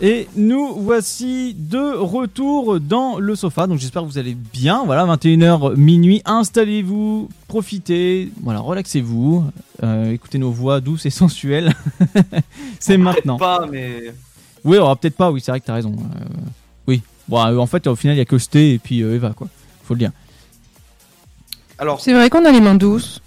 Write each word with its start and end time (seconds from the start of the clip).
Et 0.00 0.28
nous 0.36 0.74
voici 0.76 1.54
de 1.58 1.96
retour 1.96 2.78
dans 2.78 3.18
le 3.18 3.34
sofa. 3.34 3.66
Donc 3.66 3.78
j'espère 3.78 4.02
que 4.02 4.06
vous 4.06 4.18
allez 4.18 4.34
bien. 4.34 4.84
Voilà, 4.84 5.04
21h 5.16 5.74
minuit. 5.76 6.22
Installez-vous, 6.24 7.28
profitez, 7.48 8.30
voilà, 8.42 8.60
relaxez-vous, 8.60 9.44
euh, 9.82 10.12
écoutez 10.12 10.38
nos 10.38 10.52
voix 10.52 10.80
douces 10.80 11.06
et 11.06 11.10
sensuelles. 11.10 11.72
c'est 12.78 12.96
maintenant. 12.96 13.38
Pas, 13.38 13.66
mais. 13.70 14.14
Oui, 14.64 14.76
alors 14.76 14.96
peut-être 14.96 15.16
pas. 15.16 15.30
Oui, 15.32 15.40
c'est 15.40 15.50
vrai 15.50 15.60
que 15.60 15.66
t'as 15.66 15.74
raison. 15.74 15.94
Euh, 15.98 16.24
oui. 16.86 17.02
Bon, 17.28 17.44
euh, 17.44 17.56
en 17.58 17.66
fait, 17.66 17.86
au 17.88 17.96
final, 17.96 18.14
il 18.14 18.18
y 18.18 18.22
a 18.22 18.24
que 18.24 18.38
Sté 18.38 18.74
et 18.74 18.78
puis 18.78 19.02
euh, 19.02 19.16
Eva, 19.16 19.30
quoi. 19.30 19.48
Faut 19.84 19.94
le 19.94 19.98
dire. 19.98 20.12
Alors, 21.78 22.00
C'est 22.00 22.12
vrai 22.14 22.30
qu'on 22.30 22.44
a 22.44 22.52
les 22.52 22.60
mains 22.60 22.74
douces. 22.76 23.20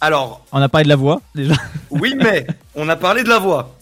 alors, 0.00 0.44
On 0.52 0.60
a 0.60 0.68
parlé 0.68 0.84
de 0.84 0.88
la 0.90 0.96
voix 0.96 1.22
déjà. 1.34 1.54
oui, 1.90 2.14
mais 2.16 2.46
on 2.74 2.88
a 2.90 2.96
parlé 2.96 3.22
de 3.22 3.28
la 3.28 3.38
voix. 3.38 3.74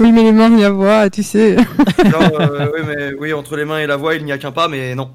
Oui, 0.00 0.12
mais 0.12 0.22
les 0.22 0.32
mains, 0.32 0.50
il 0.50 0.60
y 0.60 0.64
a 0.64 0.70
voix, 0.70 1.10
tu 1.10 1.22
sais. 1.22 1.56
Non, 1.56 1.62
euh, 2.40 2.70
oui, 2.74 2.80
mais 2.86 3.14
oui, 3.18 3.32
entre 3.32 3.56
les 3.56 3.64
mains 3.64 3.80
et 3.80 3.86
la 3.86 3.96
voix, 3.96 4.14
il 4.14 4.24
n'y 4.24 4.32
a 4.32 4.38
qu'un 4.38 4.52
pas, 4.52 4.68
mais 4.68 4.94
non. 4.94 5.10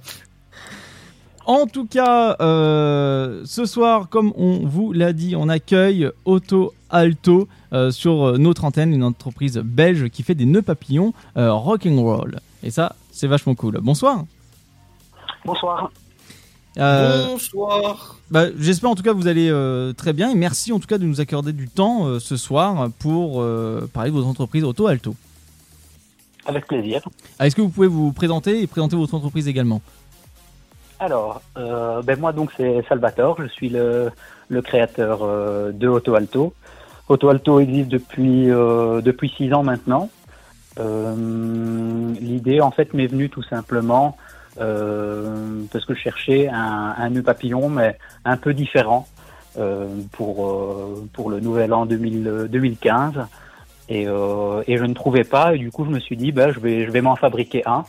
En 1.45 1.65
tout 1.65 1.85
cas, 1.85 2.37
euh, 2.39 3.41
ce 3.45 3.65
soir, 3.65 4.07
comme 4.09 4.31
on 4.37 4.65
vous 4.65 4.93
l'a 4.93 5.11
dit, 5.11 5.35
on 5.35 5.49
accueille 5.49 6.09
Auto 6.23 6.73
Alto 6.89 7.49
euh, 7.73 7.91
sur 7.91 8.37
notre 8.39 8.63
antenne, 8.63 8.93
une 8.93 9.03
entreprise 9.03 9.57
belge 9.57 10.09
qui 10.09 10.23
fait 10.23 10.35
des 10.35 10.45
nœuds 10.45 10.61
papillons 10.61 11.13
euh, 11.35 11.51
rock'n'roll. 11.51 12.39
Et 12.63 12.71
ça, 12.71 12.95
c'est 13.11 13.27
vachement 13.27 13.55
cool. 13.55 13.79
Bonsoir. 13.81 14.23
Bonsoir. 15.43 15.91
Euh, 16.79 17.27
Bonsoir. 17.27 18.17
bah, 18.31 18.45
J'espère 18.57 18.89
en 18.89 18.95
tout 18.95 19.03
cas 19.03 19.11
que 19.11 19.17
vous 19.17 19.27
allez 19.27 19.49
euh, 19.49 19.93
très 19.93 20.11
bien 20.13 20.31
et 20.31 20.35
merci 20.35 20.71
en 20.71 20.79
tout 20.79 20.87
cas 20.87 20.97
de 20.97 21.05
nous 21.05 21.21
accorder 21.21 21.53
du 21.53 21.69
temps 21.69 22.07
euh, 22.07 22.19
ce 22.19 22.35
soir 22.35 22.89
pour 22.99 23.41
euh, 23.41 23.87
parler 23.93 24.09
de 24.09 24.15
votre 24.15 24.27
entreprise 24.27 24.63
Auto 24.63 24.87
Alto. 24.87 25.15
Avec 26.45 26.65
plaisir. 26.67 27.01
Ah, 27.39 27.45
Est-ce 27.47 27.55
que 27.55 27.61
vous 27.61 27.69
pouvez 27.69 27.87
vous 27.87 28.11
présenter 28.11 28.61
et 28.61 28.67
présenter 28.67 28.95
votre 28.95 29.13
entreprise 29.13 29.47
également? 29.47 29.81
Alors, 30.99 31.41
euh, 31.57 32.01
ben 32.01 32.19
moi 32.19 32.33
donc 32.33 32.51
c'est 32.57 32.83
Salvatore, 32.89 33.41
je 33.41 33.47
suis 33.49 33.69
le, 33.69 34.09
le 34.49 34.61
créateur 34.61 35.19
euh, 35.21 35.71
de 35.71 35.87
Auto 35.87 36.15
Alto. 36.15 36.53
Auto 37.07 37.29
Alto 37.29 37.59
existe 37.59 37.89
depuis 37.89 38.49
euh, 38.49 39.01
depuis 39.01 39.31
six 39.37 39.53
ans 39.53 39.63
maintenant. 39.63 40.09
Euh, 40.79 42.13
L'idée 42.19 42.61
en 42.61 42.71
fait 42.71 42.93
m'est 42.95 43.07
venue 43.07 43.29
tout 43.29 43.43
simplement 43.43 44.17
euh, 44.17 44.32
parce 44.55 45.85
que 45.85 45.93
je 45.93 45.99
cherchais 45.99 46.47
un, 46.47 46.95
un 46.97 47.09
nœud 47.09 47.23
papillon 47.23 47.69
mais 47.69 47.97
un 48.25 48.37
peu 48.37 48.53
différent 48.53 49.07
euh, 49.57 49.87
pour 50.11 50.47
euh, 50.47 51.07
pour 51.13 51.29
le 51.29 51.39
nouvel 51.39 51.73
an 51.73 51.85
2000, 51.85 52.47
2015 52.49 53.13
et, 53.89 54.07
euh, 54.07 54.63
et 54.67 54.77
je 54.77 54.83
ne 54.83 54.93
trouvais 54.93 55.23
pas 55.23 55.55
et 55.55 55.57
du 55.57 55.71
coup 55.71 55.85
je 55.85 55.91
me 55.91 55.99
suis 55.99 56.17
dit 56.17 56.31
ben 56.31 56.51
je 56.51 56.59
vais 56.59 56.85
je 56.85 56.91
vais 56.91 57.01
m'en 57.01 57.15
fabriquer 57.15 57.63
un. 57.65 57.85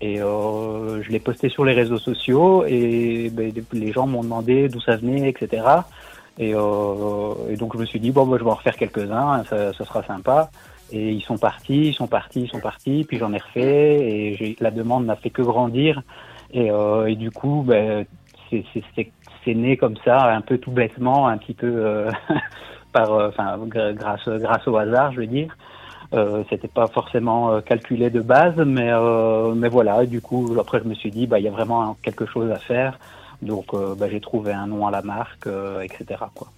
Et 0.00 0.22
euh, 0.22 1.02
je 1.02 1.10
l'ai 1.10 1.18
posté 1.18 1.48
sur 1.48 1.64
les 1.64 1.74
réseaux 1.74 1.98
sociaux 1.98 2.64
et 2.66 3.30
ben, 3.32 3.52
les 3.72 3.92
gens 3.92 4.06
m'ont 4.06 4.22
demandé 4.22 4.68
d'où 4.68 4.80
ça 4.80 4.96
venait, 4.96 5.28
etc. 5.28 5.64
Et, 6.38 6.54
euh, 6.54 7.34
et 7.50 7.56
donc 7.56 7.74
je 7.74 7.80
me 7.80 7.84
suis 7.84 7.98
dit 7.98 8.12
bon, 8.12 8.24
ben, 8.24 8.38
je 8.38 8.44
vais 8.44 8.50
en 8.50 8.54
refaire 8.54 8.76
quelques-uns, 8.76 9.42
ça, 9.50 9.72
ça 9.72 9.84
sera 9.84 10.04
sympa. 10.04 10.50
Et 10.90 11.10
ils 11.12 11.22
sont 11.22 11.36
partis, 11.38 11.88
ils 11.88 11.94
sont 11.94 12.06
partis, 12.06 12.42
ils 12.42 12.48
sont 12.48 12.60
partis. 12.60 13.04
Puis 13.06 13.18
j'en 13.18 13.32
ai 13.32 13.38
refait 13.38 14.00
et 14.00 14.56
la 14.60 14.70
demande 14.70 15.04
n'a 15.06 15.16
fait 15.16 15.30
que 15.30 15.42
grandir. 15.42 16.02
Et, 16.52 16.70
euh, 16.70 17.14
du 17.14 17.30
coup, 17.30 17.62
ben, 17.66 18.06
c'est- 18.50 18.64
né 19.54 19.78
comme 19.78 19.96
ça, 20.04 20.30
un 20.34 20.42
peu 20.42 20.58
tout 20.58 20.70
bêtement, 20.70 21.26
un 21.26 21.38
petit 21.38 21.54
peu 21.54 21.66
euh, 21.66 22.10
par, 22.92 23.12
euh, 23.14 23.28
enfin, 23.30 23.56
gr- 23.66 23.94
grâce 23.94 24.28
grâce 24.28 24.66
au 24.68 24.76
hasard, 24.76 25.12
je 25.12 25.20
veux 25.20 25.26
dire. 25.26 25.56
Euh, 26.14 26.42
c'était 26.50 26.68
pas 26.68 26.86
forcément 26.86 27.60
calculé 27.62 28.10
de 28.10 28.20
base, 28.20 28.56
mais 28.56 28.90
mais 29.54 29.68
voilà. 29.68 30.04
Du 30.06 30.20
coup, 30.20 30.54
après, 30.60 30.80
je 30.82 30.88
me 30.88 30.94
suis 30.94 31.10
dit, 31.10 31.26
bah, 31.26 31.38
il 31.38 31.44
y 31.44 31.48
a 31.48 31.50
vraiment 31.50 31.96
quelque 32.02 32.26
chose 32.26 32.50
à 32.50 32.56
faire. 32.58 32.98
Donc, 33.42 33.66
bah, 33.98 34.06
j'ai 34.10 34.20
trouvé 34.20 34.52
un 34.52 34.66
nom 34.66 34.86
à 34.86 34.90
la 34.90 35.00
marque, 35.02 35.46
etc. 35.82 36.20
Quoi. 36.34 36.48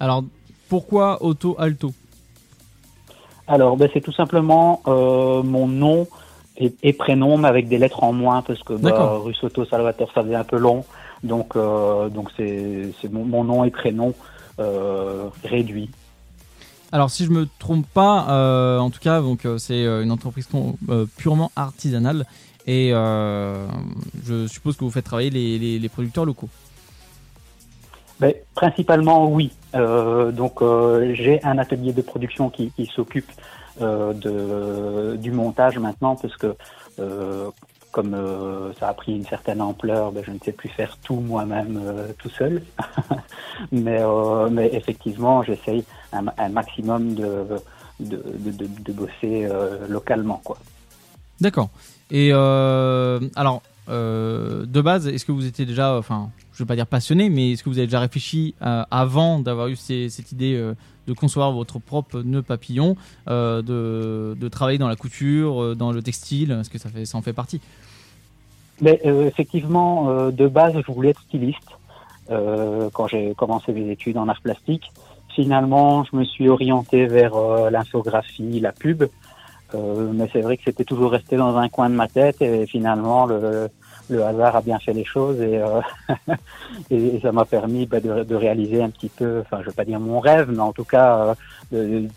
Alors, 0.00 0.22
pourquoi 0.68 1.22
Auto 1.22 1.56
Alto? 1.58 1.92
Alors, 3.48 3.76
ben, 3.76 3.88
c'est 3.92 4.00
tout 4.02 4.12
simplement 4.12 4.82
euh, 4.86 5.42
mon 5.42 5.66
nom 5.66 6.06
et, 6.58 6.72
et 6.82 6.92
prénom, 6.92 7.38
mais 7.38 7.48
avec 7.48 7.68
des 7.68 7.78
lettres 7.78 8.02
en 8.04 8.12
moins, 8.12 8.42
parce 8.42 8.62
que 8.62 8.74
bah. 8.74 8.90
Russoto 9.18 9.64
Salvatore, 9.64 10.10
ça 10.14 10.22
faisait 10.22 10.34
un 10.34 10.44
peu 10.44 10.58
long. 10.58 10.84
Donc, 11.24 11.56
euh, 11.56 12.08
donc 12.10 12.30
c'est 12.36 12.92
mon, 13.10 13.24
mon 13.24 13.42
nom 13.44 13.64
et 13.64 13.70
prénom 13.70 14.14
euh, 14.60 15.24
réduit. 15.44 15.90
Alors, 16.92 17.10
si 17.10 17.24
je 17.24 17.30
me 17.30 17.46
trompe 17.58 17.86
pas, 17.86 18.26
euh, 18.30 18.78
en 18.78 18.90
tout 18.90 19.00
cas, 19.00 19.20
donc 19.20 19.46
c'est 19.58 19.82
une 19.84 20.10
entreprise 20.12 20.48
purement 21.16 21.50
artisanale 21.56 22.24
et 22.66 22.90
je 22.90 24.46
suppose 24.46 24.76
que 24.76 24.84
vous 24.84 24.90
faites 24.90 25.04
travailler 25.04 25.30
les, 25.30 25.58
les- 25.58 25.78
les 25.78 25.88
producteurs 25.88 26.24
locaux. 26.24 26.48
Ben, 28.20 28.34
principalement, 28.54 29.30
oui. 29.30 29.52
Euh, 29.74 30.32
donc, 30.32 30.60
euh, 30.60 31.14
j'ai 31.14 31.42
un 31.44 31.58
atelier 31.58 31.92
de 31.92 32.02
production 32.02 32.50
qui, 32.50 32.70
qui 32.72 32.86
s'occupe 32.86 33.30
euh, 33.80 34.12
de, 34.12 35.16
du 35.16 35.30
montage 35.30 35.78
maintenant, 35.78 36.16
parce 36.16 36.36
que 36.36 36.56
euh, 36.98 37.50
comme 37.92 38.14
euh, 38.14 38.72
ça 38.74 38.88
a 38.88 38.92
pris 38.92 39.14
une 39.14 39.24
certaine 39.24 39.60
ampleur, 39.60 40.10
ben, 40.10 40.24
je 40.26 40.32
ne 40.32 40.38
sais 40.44 40.52
plus 40.52 40.68
faire 40.68 40.98
tout 41.02 41.14
moi-même 41.14 41.80
euh, 41.80 42.08
tout 42.18 42.30
seul. 42.30 42.62
mais, 43.72 44.00
mais 44.50 44.70
effectivement, 44.72 45.44
j'essaye 45.44 45.84
un, 46.12 46.48
maximum 46.48 47.14
de, 47.14 47.46
de, 48.00 48.20
de, 48.50 48.92
bosser 48.92 49.48
localement, 49.88 50.40
quoi. 50.42 50.58
D'accord. 51.40 51.68
Et 52.10 52.32
alors, 52.32 53.62
euh, 53.88 54.66
de 54.66 54.80
base, 54.80 55.08
est-ce 55.08 55.24
que 55.24 55.32
vous 55.32 55.46
étiez 55.46 55.64
déjà, 55.64 55.96
enfin, 55.96 56.30
je 56.52 56.62
veux 56.62 56.66
pas 56.66 56.76
dire 56.76 56.86
passionné, 56.86 57.30
mais 57.30 57.52
est-ce 57.52 57.62
que 57.62 57.70
vous 57.70 57.78
avez 57.78 57.86
déjà 57.86 58.00
réfléchi 58.00 58.54
euh, 58.62 58.84
avant 58.90 59.38
d'avoir 59.38 59.68
eu 59.68 59.76
cette 59.76 60.32
idée 60.32 60.54
euh, 60.54 60.74
de 61.06 61.12
concevoir 61.14 61.52
votre 61.52 61.78
propre 61.78 62.20
nœud 62.20 62.42
papillon, 62.42 62.96
de, 63.26 64.48
travailler 64.50 64.78
dans 64.78 64.88
la 64.88 64.96
couture, 64.96 65.74
dans 65.74 65.92
le 65.92 66.02
textile? 66.02 66.52
Est-ce 66.52 66.70
que 66.70 66.78
ça, 66.78 66.90
fait, 66.90 67.14
en 67.14 67.22
fait 67.22 67.32
partie? 67.32 67.60
Mais 68.80 69.00
effectivement, 69.02 70.30
de 70.30 70.46
base, 70.46 70.74
je 70.86 70.92
voulais 70.92 71.10
être 71.10 71.22
styliste 71.22 71.70
quand 72.28 73.08
j'ai 73.08 73.34
commencé 73.34 73.72
mes 73.72 73.90
études 73.90 74.18
en 74.18 74.28
art 74.28 74.42
plastique. 74.42 74.92
Finalement, 75.34 76.04
je 76.04 76.14
me 76.14 76.24
suis 76.24 76.48
orienté 76.48 77.06
vers 77.06 77.34
l'infographie, 77.70 78.60
la 78.60 78.72
pub. 78.72 79.04
Mais 79.74 80.28
c'est 80.30 80.42
vrai 80.42 80.58
que 80.58 80.64
c'était 80.66 80.84
toujours 80.84 81.10
resté 81.10 81.36
dans 81.36 81.56
un 81.56 81.70
coin 81.70 81.88
de 81.88 81.94
ma 81.94 82.08
tête 82.08 82.42
et 82.42 82.66
finalement 82.66 83.24
le, 83.24 83.70
le 84.08 84.24
hasard 84.24 84.56
a 84.56 84.60
bien 84.62 84.78
fait 84.78 84.92
les 84.92 85.04
choses 85.04 85.40
et, 85.40 85.58
euh, 85.58 85.80
et, 86.90 87.20
ça 87.20 87.32
m'a 87.32 87.44
permis 87.44 87.86
bah, 87.86 88.00
de, 88.00 88.24
de 88.24 88.34
réaliser 88.34 88.82
un 88.82 88.90
petit 88.90 89.08
peu, 89.08 89.40
enfin 89.40 89.58
je 89.62 89.66
veux 89.66 89.72
pas 89.72 89.84
dire 89.84 90.00
mon 90.00 90.20
rêve, 90.20 90.50
mais 90.50 90.60
en 90.60 90.72
tout 90.72 90.84
cas 90.84 91.34
euh, 91.72 92.08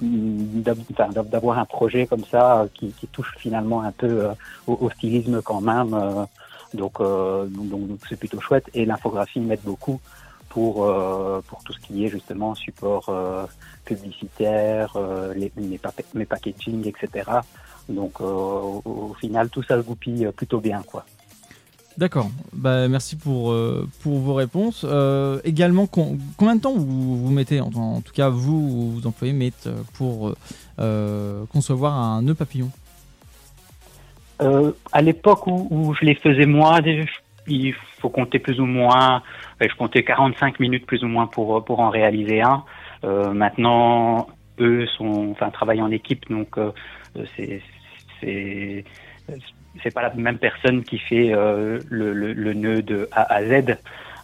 d'avoir 1.26 1.60
un 1.60 1.66
projet 1.66 2.08
comme 2.08 2.24
ça 2.26 2.62
euh, 2.62 2.68
qui, 2.74 2.92
qui 2.92 3.08
touche 3.08 3.34
finalement 3.38 3.82
un 3.82 3.92
peu 3.92 4.08
euh, 4.08 4.30
au, 4.68 4.78
au 4.82 4.90
stylisme 4.90 5.42
quand 5.42 5.62
même. 5.62 5.94
euh, 5.94 6.26
donc 6.74 7.00
donc 7.02 8.00
c'est 8.08 8.16
plutôt 8.18 8.40
chouette 8.40 8.70
et 8.74 8.86
l'infographie 8.86 9.42
m'aide 9.42 9.60
beaucoup 9.66 10.00
pour 10.48 10.86
euh, 10.86 11.42
pour 11.48 11.64
tout 11.64 11.74
ce 11.74 11.80
qui 11.80 12.06
est 12.06 12.10
justement 12.10 12.56
support 12.56 13.08
euh, 13.10 13.46
publicitaire, 13.86 14.94
euh, 14.96 15.34
mes, 15.36 15.80
mes 16.14 16.26
packaging, 16.26 16.88
etc. 16.88 17.30
Donc 17.90 18.22
au, 18.22 18.82
au 18.86 19.14
final 19.20 19.50
tout 19.50 19.64
ça 19.64 19.76
se 19.78 19.82
goupille 19.86 20.30
plutôt 20.36 20.60
bien 20.60 20.82
quoi. 20.84 21.06
D'accord. 21.98 22.30
Bah, 22.54 22.88
merci 22.88 23.16
pour, 23.16 23.52
euh, 23.52 23.88
pour 24.02 24.20
vos 24.20 24.34
réponses. 24.34 24.86
Euh, 24.88 25.40
également, 25.44 25.88
com- 25.88 26.18
combien 26.38 26.56
de 26.56 26.62
temps 26.62 26.74
vous, 26.74 27.18
vous 27.18 27.32
mettez, 27.32 27.60
en, 27.60 28.02
tout 28.02 28.14
cas 28.14 28.30
vous 28.30 28.54
ou 28.54 28.92
vos 29.00 29.08
employés 29.08 29.34
mettent 29.34 29.68
euh, 29.68 29.84
pour 29.94 30.34
concevoir 31.52 31.94
un 31.94 32.22
nœud 32.22 32.34
papillon? 32.36 32.72
À 34.92 35.02
l'époque 35.04 35.46
où, 35.46 35.94
je 36.00 36.04
les 36.04 36.16
faisais 36.16 36.48
moi, 36.48 36.80
il 37.46 37.76
faut 38.00 38.10
compter 38.10 38.40
plus 38.40 38.60
ou 38.60 38.66
moins, 38.66 39.22
je 39.60 39.76
comptais 39.76 40.04
45 40.04 40.60
minutes 40.60 40.88
plus 40.88 41.04
ou 41.04 41.08
moins 41.08 41.28
pour, 41.28 41.64
pour 41.64 41.80
en 41.80 41.92
réaliser 41.92 42.42
un. 42.42 42.64
Maintenant, 43.04 44.28
eux 44.60 44.88
sont, 44.98 45.30
enfin, 45.32 45.52
travaillent 45.52 45.84
en 45.84 45.92
équipe, 45.92 46.28
donc 46.28 46.58
c'est 47.36 47.62
c'est 49.84 49.94
pas 49.94 50.02
la 50.02 50.14
même 50.14 50.38
personne 50.38 50.84
qui 50.84 50.98
fait 50.98 51.34
euh, 51.34 51.80
le, 51.90 52.14
le, 52.14 52.34
le 52.34 52.54
nœud 52.54 52.82
de 52.82 53.08
A 53.12 53.22
à 53.34 53.44
Z. 53.46 53.78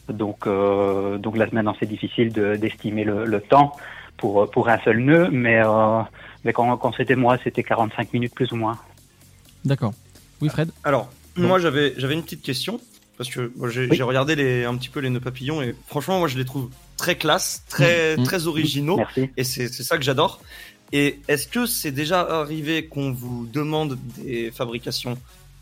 Donc, 0.09 0.47
euh, 0.47 1.17
donc 1.17 1.37
là 1.37 1.47
maintenant 1.51 1.75
c'est 1.79 1.85
difficile 1.89 2.31
de- 2.31 2.55
d'estimer 2.55 3.03
le, 3.03 3.25
le 3.25 3.41
temps. 3.41 3.71
pour 4.17 4.49
pour 4.49 4.67
un 4.67 4.79
seul 4.83 4.97
nœud, 4.99 5.29
mais 5.31 5.59
euh, 5.63 6.01
mais 6.43 6.51
quand 6.53 6.75
quand 6.77 6.91
c'était 6.97 7.15
moi, 7.15 7.37
c'était 7.43 7.61
45 7.63 8.13
minutes 8.13 8.33
plus 8.33 8.51
ou 8.51 8.55
moins. 8.55 8.77
D'accord. 9.63 9.93
Oui, 10.41 10.49
Fred? 10.49 10.69
Alors, 10.83 11.11
moi 11.35 11.59
j'avais 11.59 11.93
j'avais 11.97 12.13
une 12.15 12.23
petite 12.23 12.41
question 12.41 12.79
parce 13.17 13.29
que 13.29 13.51
j'ai 13.69 13.87
Oui. 13.89 14.01
regardé 14.01 14.35
les, 14.35 14.63
un 14.65 14.75
petit 14.75 14.89
peu 14.89 14.99
les 15.01 15.09
nœuds 15.11 15.19
papillons 15.19 15.61
et 15.61 15.75
franchement 15.87 16.19
moi 16.19 16.27
je 16.27 16.37
les 16.37 16.45
trouve 16.45 16.69
très 16.97 17.15
classe, 17.15 17.63
très 17.69 18.17
Mhm. 18.17 18.23
très 18.23 18.47
originaux 18.47 18.97
Merci. 18.97 19.29
et 19.37 19.43
c'est 19.43 19.67
c'est 19.67 19.83
ça 19.83 19.97
que 19.97 20.03
j'adore. 20.03 20.39
Et 20.93 21.19
est-ce 21.27 21.47
que 21.47 21.65
c'est 21.65 21.91
déjà 21.91 22.21
arrivé 22.21 22.85
qu'on 22.85 23.11
vous 23.11 23.47
demande 23.51 23.97
des 24.17 24.51
fabrications 24.51 25.17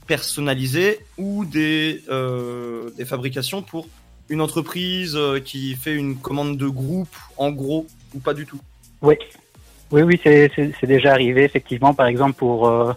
personnalisées 0.07 1.00
ou 1.18 1.45
des 1.45 2.04
euh, 2.10 2.92
des 2.98 3.06
fabrications 3.06 3.63
pour 3.63 3.88
une 4.30 4.42
entreprise 4.42 5.16
euh, 5.16 5.39
qui 5.39 5.75
fait 5.75 5.95
une 5.95 6.18
commande 6.18 6.57
de 6.57 6.68
groupe 6.68 7.16
en 7.38 7.51
gros 7.51 7.88
ou 8.13 8.19
pas 8.19 8.33
du 8.33 8.45
tout? 8.45 8.60
Oui, 9.01 9.16
oui, 9.92 10.01
oui, 10.04 10.19
c'est 10.24 10.88
déjà 10.88 11.12
arrivé 11.12 11.44
effectivement. 11.44 11.94
Par 11.94 12.07
exemple, 12.07 12.33
pour, 12.33 12.68
euh, 12.68 12.94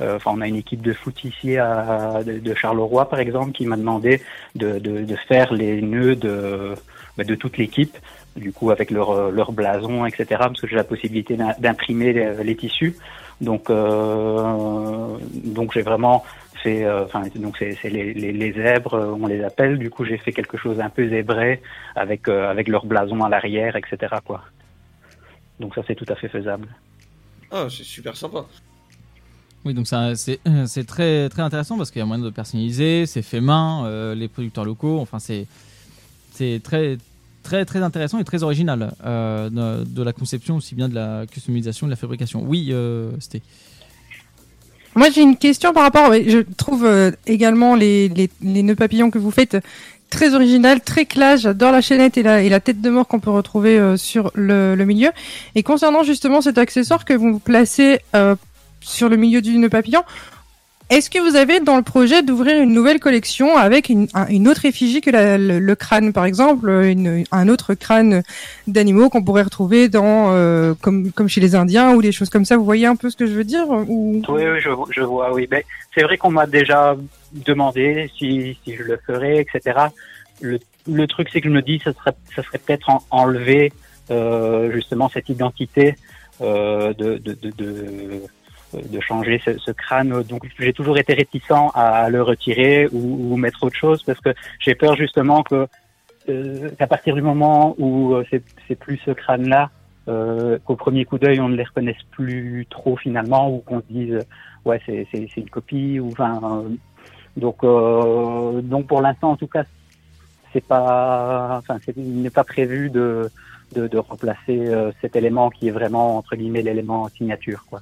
enfin, 0.00 0.32
on 0.34 0.40
a 0.40 0.48
une 0.48 0.56
équipe 0.56 0.82
de 0.82 0.92
foot 0.92 1.24
ici 1.24 1.56
à, 1.56 2.20
de, 2.24 2.54
Charleroi, 2.54 3.08
par 3.08 3.20
exemple, 3.20 3.52
qui 3.52 3.66
m'a 3.66 3.76
demandé 3.76 4.22
de, 4.54 5.16
faire 5.28 5.52
les 5.52 5.80
nœuds 5.82 6.16
de, 6.16 6.74
bah, 7.16 7.24
de 7.24 7.34
toute 7.34 7.58
l'équipe, 7.58 7.96
du 8.36 8.52
coup 8.52 8.70
avec 8.70 8.90
leur, 8.90 9.10
euh, 9.10 9.30
leur 9.30 9.52
blason, 9.52 10.06
etc. 10.06 10.26
Parce 10.30 10.60
que 10.60 10.66
j'ai 10.66 10.76
la 10.76 10.84
possibilité 10.84 11.36
d'im- 11.36 11.54
d'imprimer 11.58 12.12
les, 12.12 12.42
les 12.42 12.56
tissus. 12.56 12.96
Donc, 13.40 13.70
euh, 13.70 15.16
donc 15.32 15.72
j'ai 15.72 15.82
vraiment 15.82 16.24
fait, 16.62 16.84
euh, 16.84 17.04
enfin, 17.04 17.22
donc 17.36 17.56
c'est 17.58 17.90
les, 17.90 18.52
zèbres, 18.52 18.94
euh, 18.94 19.16
on 19.20 19.26
les 19.26 19.42
appelle. 19.44 19.78
Du 19.78 19.90
coup, 19.90 20.04
j'ai 20.04 20.18
fait 20.18 20.32
quelque 20.32 20.56
chose 20.56 20.80
un 20.80 20.88
peu 20.88 21.08
zébré 21.08 21.60
avec 21.94 22.28
euh, 22.28 22.50
avec 22.50 22.68
leur 22.68 22.86
blason 22.86 23.22
à 23.22 23.28
l'arrière, 23.28 23.76
etc. 23.76 24.16
Quoi. 24.24 24.42
Donc 25.60 25.74
ça, 25.74 25.82
c'est 25.86 25.94
tout 25.94 26.06
à 26.08 26.14
fait 26.14 26.28
faisable. 26.28 26.68
Ah, 27.50 27.66
c'est 27.70 27.84
super 27.84 28.16
sympa. 28.16 28.46
Oui, 29.64 29.74
donc 29.74 29.86
c'est 29.86 30.84
très 30.86 31.30
intéressant 31.38 31.76
parce 31.76 31.90
qu'il 31.90 32.00
y 32.00 32.02
a 32.02 32.06
moyen 32.06 32.22
de 32.22 32.30
personnaliser, 32.30 33.06
c'est 33.06 33.22
fait 33.22 33.40
main, 33.40 33.86
euh, 33.86 34.14
les 34.14 34.28
producteurs 34.28 34.64
locaux, 34.64 34.98
enfin 35.00 35.18
c'est 35.18 35.46
très 36.62 36.98
très 37.44 37.82
intéressant 37.82 38.18
et 38.18 38.24
très 38.24 38.42
original 38.42 38.92
euh, 39.04 39.48
de, 39.50 40.02
la 40.02 40.12
conception 40.12 40.56
aussi 40.56 40.74
bien 40.74 40.88
de 40.88 40.94
la 40.94 41.24
customisation, 41.30 41.86
de 41.86 41.90
la 41.90 41.96
fabrication. 41.96 42.42
Oui, 42.44 42.68
euh, 42.70 43.10
c'était. 43.20 43.42
Moi, 44.96 45.10
j'ai 45.10 45.22
une 45.22 45.36
question 45.36 45.72
par 45.72 45.82
rapport. 45.82 46.12
Je 46.12 46.38
trouve 46.56 46.84
euh, 46.84 47.10
également 47.26 47.74
les, 47.74 48.08
les, 48.08 48.62
nœuds 48.62 48.76
papillons 48.76 49.10
que 49.10 49.18
vous 49.18 49.32
faites 49.32 49.56
très 50.08 50.34
original, 50.34 50.80
très 50.80 51.04
classe. 51.04 51.42
J'adore 51.42 51.72
la 51.72 51.80
chaînette 51.80 52.16
et 52.16 52.22
la, 52.22 52.60
tête 52.60 52.80
de 52.80 52.90
mort 52.90 53.08
qu'on 53.08 53.18
peut 53.18 53.30
retrouver 53.30 53.96
sur 53.96 54.30
le, 54.34 54.76
milieu. 54.84 55.10
Et 55.56 55.64
concernant 55.64 56.04
justement 56.04 56.40
cet 56.40 56.58
accessoire 56.58 57.04
que 57.04 57.14
vous 57.14 57.40
placez 57.40 57.98
sur 58.84 59.08
le 59.08 59.16
milieu 59.16 59.40
du 59.42 59.56
nœud 59.58 59.68
papillon, 59.68 60.02
est-ce 60.90 61.08
que 61.08 61.18
vous 61.18 61.34
avez 61.34 61.60
dans 61.60 61.76
le 61.78 61.82
projet 61.82 62.22
d'ouvrir 62.22 62.60
une 62.60 62.74
nouvelle 62.74 63.00
collection 63.00 63.56
avec 63.56 63.88
une, 63.88 64.06
un- 64.12 64.26
une 64.28 64.46
autre 64.48 64.66
effigie 64.66 65.00
que 65.00 65.10
le, 65.10 65.74
crâne, 65.74 66.12
par 66.12 66.26
exemple, 66.26 66.70
un 67.32 67.48
autre 67.48 67.72
crâne 67.72 68.22
d'animaux 68.66 69.08
qu'on 69.08 69.24
pourrait 69.24 69.42
retrouver 69.42 69.88
dans 69.88 70.32
euh, 70.32 70.74
comme, 70.82 71.10
chez 71.26 71.40
les 71.40 71.54
Indiens 71.54 71.94
ou 71.94 72.02
des 72.02 72.12
choses 72.12 72.28
comme 72.28 72.44
ça? 72.44 72.58
Vous 72.58 72.66
voyez 72.66 72.84
un 72.86 72.96
peu 72.96 73.08
ce 73.08 73.16
que 73.16 73.26
je 73.26 73.32
veux 73.32 73.44
dire 73.44 73.66
ou... 73.70 74.22
Oui, 74.28 74.42
je, 74.60 75.00
vois, 75.00 75.32
oui. 75.32 75.46
Ben, 75.50 75.62
c'est 75.94 76.02
vrai 76.02 76.18
qu'on 76.18 76.30
m'a 76.30 76.46
déjà 76.46 76.96
demandé 77.32 78.10
si, 78.18 78.58
je 78.66 78.82
le 78.82 79.00
ferais, 79.06 79.40
etc. 79.40 79.86
Le, 80.42 80.58
truc, 81.06 81.28
c'est 81.32 81.40
que 81.40 81.48
je 81.48 81.54
me 81.54 81.62
dis, 81.62 81.80
ça 81.82 81.94
serait, 81.94 82.14
ça 82.36 82.42
serait 82.42 82.58
peut-être 82.58 82.90
en- 82.90 83.02
enlever 83.10 83.72
euh, 84.10 84.70
justement 84.70 85.08
cette 85.08 85.30
identité 85.30 85.94
euh, 86.42 86.92
de, 86.92 87.16
de 88.90 89.00
changer 89.00 89.40
ce, 89.44 89.70
crâne. 89.70 90.22
Donc, 90.22 90.42
j'ai 90.58 90.72
toujours 90.72 90.98
été 90.98 91.14
réticent 91.14 91.70
à 91.74 92.08
le 92.10 92.22
retirer 92.22 92.88
ou, 92.92 93.36
mettre 93.36 93.62
autre 93.64 93.76
chose 93.76 94.02
parce 94.02 94.20
que 94.20 94.30
j'ai 94.60 94.74
peur 94.74 94.96
justement 94.96 95.42
que 95.42 95.66
euh, 96.28 96.70
qu'à 96.78 96.86
partir 96.86 97.14
du 97.14 97.22
moment 97.22 97.74
où 97.78 98.14
euh, 98.14 98.24
c'est 98.30 98.78
plus 98.78 98.98
ce 99.04 99.10
crâne-là, 99.10 99.70
euh, 100.08 100.58
qu'au 100.64 100.76
premier 100.76 101.04
coup 101.04 101.18
d'œil 101.18 101.40
on 101.40 101.48
ne 101.48 101.56
les 101.56 101.64
reconnaisse 101.64 102.02
plus 102.10 102.66
trop 102.68 102.96
finalement 102.96 103.50
ou 103.50 103.60
qu'on 103.60 103.80
se 103.80 103.86
dise 103.88 104.18
ouais 104.64 104.78
c'est 104.86 105.36
une 105.36 105.48
copie 105.48 105.98
ou 105.98 106.08
enfin 106.08 106.40
euh, 106.42 106.68
donc 107.38 107.64
euh, 107.64 108.60
donc 108.60 108.86
pour 108.86 109.00
l'instant 109.00 109.30
en 109.30 109.36
tout 109.36 109.46
cas 109.46 109.64
c'est 110.52 110.64
pas 110.64 111.56
enfin 111.58 111.78
il 111.96 112.20
n'est 112.20 112.30
pas 112.30 112.44
prévu 112.44 112.90
de 112.90 113.30
de, 113.74 113.88
de 113.88 113.98
remplacer 113.98 114.68
euh, 114.68 114.92
cet 115.00 115.16
élément 115.16 115.48
qui 115.48 115.68
est 115.68 115.72
vraiment 115.72 116.18
entre 116.18 116.36
guillemets 116.36 116.62
l'élément 116.62 117.08
signature 117.08 117.64
quoi 117.68 117.80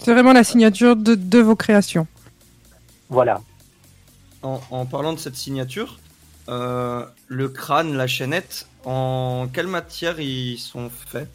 C'est 0.00 0.12
vraiment 0.12 0.32
la 0.32 0.44
signature 0.44 0.96
de, 0.96 1.14
de 1.14 1.38
vos 1.40 1.56
créations. 1.56 2.06
voilà 3.08 3.40
En, 4.42 4.60
en 4.70 4.86
parlant 4.86 5.12
de 5.12 5.18
cette 5.18 5.36
signature, 5.36 5.98
euh, 6.48 7.04
le 7.28 7.48
crâne, 7.48 7.94
la 7.96 8.06
chaînette, 8.06 8.68
en 8.84 9.48
quelle 9.52 9.66
matière 9.66 10.20
ils 10.20 10.58
sont 10.58 10.90
faits? 10.90 11.28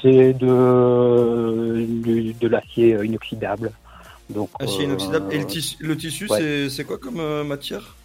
C'est 0.00 0.32
de 0.34 1.86
de, 2.04 2.32
de 2.38 2.48
l'acier 2.48 2.96
inoxydable 3.04 3.72
donc 4.30 4.50
Acier 4.60 4.82
euh, 4.82 4.88
inoxydable. 4.88 5.26
Et 5.32 5.38
le 5.38 5.46
tissu, 5.46 5.76
le 5.80 5.96
tissu 5.96 6.28
ouais. 6.30 6.38
c'est- 6.38 6.70
c'est 6.70 6.84
quoi 6.84 6.98
comme 6.98 7.18
euh, 7.18 7.42
matière? 7.44 7.96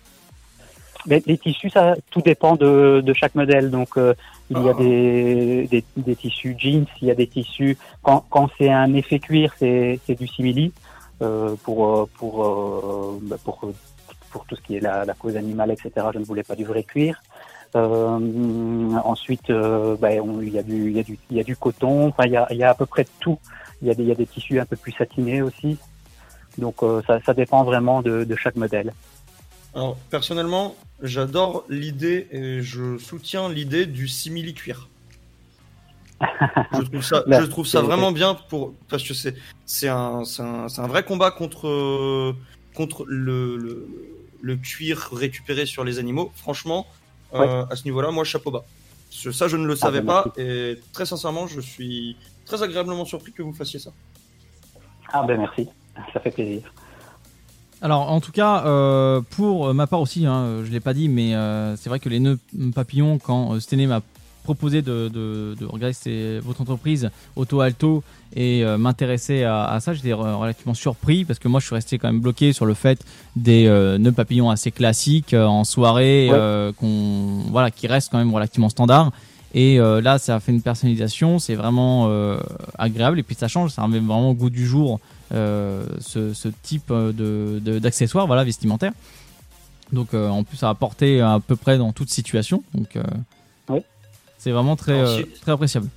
Mais 1.05 1.21
les 1.25 1.38
tissus, 1.38 1.69
ça, 1.69 1.95
tout 2.11 2.21
dépend 2.21 2.55
de, 2.55 3.01
de 3.05 3.13
chaque 3.13 3.35
modèle. 3.35 3.69
Donc, 3.71 3.97
euh, 3.97 4.13
il 4.50 4.61
y 4.61 4.69
a 4.69 4.73
Ah. 4.77 4.81
des, 4.81 5.67
des, 5.67 5.83
des 5.97 6.15
tissus 6.15 6.55
jeans, 6.57 6.85
il 7.01 7.07
y 7.07 7.11
a 7.11 7.15
des 7.15 7.27
tissus. 7.27 7.77
Quand, 8.01 8.23
quand 8.29 8.50
c'est 8.57 8.69
un 8.71 8.94
effet 8.94 9.19
cuir, 9.19 9.53
c'est 9.59 10.00
c'est 10.05 10.15
du 10.15 10.27
simili 10.27 10.71
euh, 11.21 11.55
pour 11.63 11.85
euh, 11.88 12.09
pour 12.17 12.45
euh, 12.45 13.19
bah, 13.21 13.38
pour 13.44 13.59
pour 14.31 14.45
tout 14.45 14.55
ce 14.55 14.61
qui 14.61 14.77
est 14.77 14.79
la, 14.79 15.05
la 15.05 15.13
cause 15.13 15.35
animale, 15.38 15.71
etc. 15.71 15.91
Je 16.13 16.19
ne 16.19 16.25
voulais 16.25 16.44
pas 16.44 16.55
du 16.55 16.63
vrai 16.65 16.83
cuir. 16.83 17.21
Ensuite, 17.75 19.51
bah, 19.51 20.09
on- 20.23 20.41
il 20.41 20.50
y 20.53 20.59
a 20.59 20.63
du 20.63 20.89
il 20.91 20.95
y 20.97 21.00
a 21.00 21.03
du 21.03 21.17
il 21.31 21.38
y 21.38 21.39
a 21.39 21.44
du 21.44 21.55
coton. 21.55 22.07
Enfin, 22.07 22.23
il 22.25 22.31
y 22.33 22.38
a 22.38 22.47
il 22.51 22.57
y 22.57 22.63
a 22.63 22.69
à 22.69 22.75
peu 22.75 22.85
près 22.85 23.05
tout. 23.19 23.38
Il 23.81 23.88
y 23.88 23.91
a 23.91 23.94
des 23.94 24.03
il 24.03 24.09
y 24.09 24.11
a 24.11 24.15
des 24.15 24.25
tissus 24.27 24.59
un 24.59 24.65
peu 24.65 24.75
plus 24.75 24.91
satinés 24.94 25.41
aussi. 25.41 25.77
Donc, 26.57 26.75
ça 27.07 27.19
ça 27.25 27.33
dépend 27.33 27.63
vraiment 27.63 28.01
de, 28.03 28.23
de 28.23 28.35
chaque 28.35 28.55
modèle. 28.55 28.94
Alors, 29.75 29.97
personnellement, 30.11 30.75
j'adore 31.03 31.65
l'idée 31.69 32.27
et 32.31 32.61
je 32.61 32.97
soutiens 32.97 33.50
l'idée 33.50 33.85
du 33.85 34.07
simili-cuir. 34.07 34.88
je 36.21 36.81
trouve 36.81 37.03
ça, 37.03 37.23
Là, 37.27 37.41
je 37.41 37.45
trouve 37.45 37.67
ça 37.67 37.81
c'est- 37.81 37.85
vraiment 37.85 38.11
bien 38.11 38.33
pour, 38.33 38.73
parce 38.89 39.03
que 39.03 39.13
c'est, 39.13 39.35
c'est 39.65 39.89
un, 39.89 40.24
vrai 40.88 41.03
combat 41.03 41.31
contre, 41.31 42.33
contre 42.74 43.05
le, 43.07 43.57
le, 43.57 43.88
le 44.41 44.55
cuir 44.55 45.10
récupéré 45.12 45.65
sur 45.65 45.83
les 45.83 46.00
animaux. 46.00 46.31
Franchement, 46.36 46.88
euh, 47.33 47.65
à 47.69 47.75
ce 47.75 47.83
niveau-là, 47.86 48.12
moi, 48.12 48.24
chapeau 48.24 48.51
bas. 48.51 48.63
Ça, 49.10 49.48
je 49.48 49.57
ne 49.57 49.65
le 49.65 49.75
savais 49.75 50.01
bah, 50.01 50.25
pas 50.33 50.41
et 50.41 50.79
très 50.91 51.05
sincèrement, 51.05 51.45
je 51.48 51.62
suis 51.62 52.17
très 52.45 52.63
agréablement 52.63 53.05
surpris 53.05 53.31
que 53.31 53.43
vous 53.43 53.53
fassiez 53.53 53.79
ça. 53.79 53.91
Ah 55.12 55.24
ben 55.24 55.39
merci, 55.39 55.69
ça 56.13 56.19
fait 56.19 56.31
plaisir. 56.31 56.74
Alors, 57.84 58.10
en 58.10 58.22
tout 58.22 58.32
cas, 58.32 58.63
euh, 58.66 59.20
pour 59.32 59.74
ma 59.74 59.88
part 59.88 60.00
aussi, 60.00 60.25
hein, 60.25 60.62
je 60.66 60.72
l'ai 60.72 60.80
pas 60.80 60.94
dit, 60.94 61.10
mais 61.10 61.36
euh, 61.36 61.75
c'est 61.75 61.90
vrai 61.90 62.00
que 62.00 62.08
les 62.08 62.22
nœuds 62.22 62.40
papillons, 62.74 63.20
quand 63.20 63.54
euh, 63.54 63.60
Stené 63.60 63.88
m'a 63.88 64.00
proposé 64.46 64.82
de, 64.82 65.10
de, 65.13 65.56
de 65.60 65.66
regarder 65.66 66.40
votre 66.40 66.62
entreprise 66.62 67.10
Auto 67.36 67.60
Alto 67.62 68.02
et 68.36 68.63
euh, 68.63 68.78
m'intéresser 68.78 69.44
à, 69.44 69.66
à 69.66 69.80
ça, 69.82 69.94
j'étais 69.94 70.12
re- 70.12 70.34
relativement 70.36 70.74
surpris 70.74 71.25
parce 71.25 71.40
que 71.40 71.48
moi, 71.50 71.60
je 71.60 71.66
suis 71.66 71.75
resté 71.75 71.98
quand 71.98 72.08
même 72.08 72.22
bloqué 72.22 72.54
sur 72.54 72.66
le 72.66 72.74
fait 72.74 73.04
des 73.36 73.68
euh, 73.68 73.98
nœuds 73.98 74.12
papillons 74.13 74.50
assez 74.50 74.72
classiques 74.72 75.34
euh, 75.34 75.46
en 75.46 75.66
soirée, 75.66 76.30
Ouais. 76.32 76.72
qu'on 76.80 77.44
voilà, 77.52 77.70
qui 77.70 77.88
restent 77.88 78.12
quand 78.12 78.18
même 78.18 78.34
relativement 78.34 78.70
standards. 78.70 79.12
Et 79.53 79.79
euh, 79.79 80.01
là, 80.01 80.17
ça 80.17 80.36
a 80.36 80.39
fait 80.39 80.51
une 80.51 80.62
personnalisation, 80.63 81.38
c'est 81.39 81.53
vraiment 81.55 82.07
euh, 82.10 82.39
agréable 82.77 83.19
et 83.19 83.24
puis 83.24 83.36
ça 83.36 83.48
change, 83.48 83.72
ça 83.72 83.83
remet 83.83 84.00
vraiment 84.00 84.31
au 84.31 84.33
goût 84.33 84.50
du 84.50 84.65
jour 84.65 85.00
euh, 85.31 85.86
ce, 86.00 86.33
ce 86.33 86.48
type 86.63 86.91
de 86.91 87.60
de- 87.63 87.77
d'accessoires, 87.79 88.25
voilà, 88.27 88.43
vestimentaires. 88.43 88.93
Donc 89.91 90.13
en 90.15 90.43
plus, 90.43 90.57
ça 90.57 90.69
a 90.69 90.74
porté 90.75 91.22
à 91.22 91.39
peu 91.45 91.55
près 91.55 91.77
dans 91.77 91.91
toute 91.93 92.10
situation. 92.10 92.63
Donc 92.74 92.98
Oui. 93.69 93.81
c'est 94.39 94.50
vraiment 94.51 94.75
très 94.75 95.00
Alors, 95.00 95.17
si- 95.19 95.25
très 95.41 95.51
appréciable. 95.51 95.88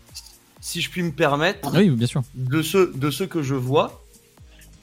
Si 0.60 0.80
je 0.82 0.90
puis 0.90 1.02
me 1.02 1.12
permettre, 1.12 1.72
Oui, 1.74 1.88
bien 1.90 2.06
sûr. 2.06 2.22
de 2.34 2.60
ceux, 2.60 2.92
de 2.94 3.10
ceux 3.10 3.26
que 3.26 3.42
je 3.42 3.54
vois, 3.54 4.02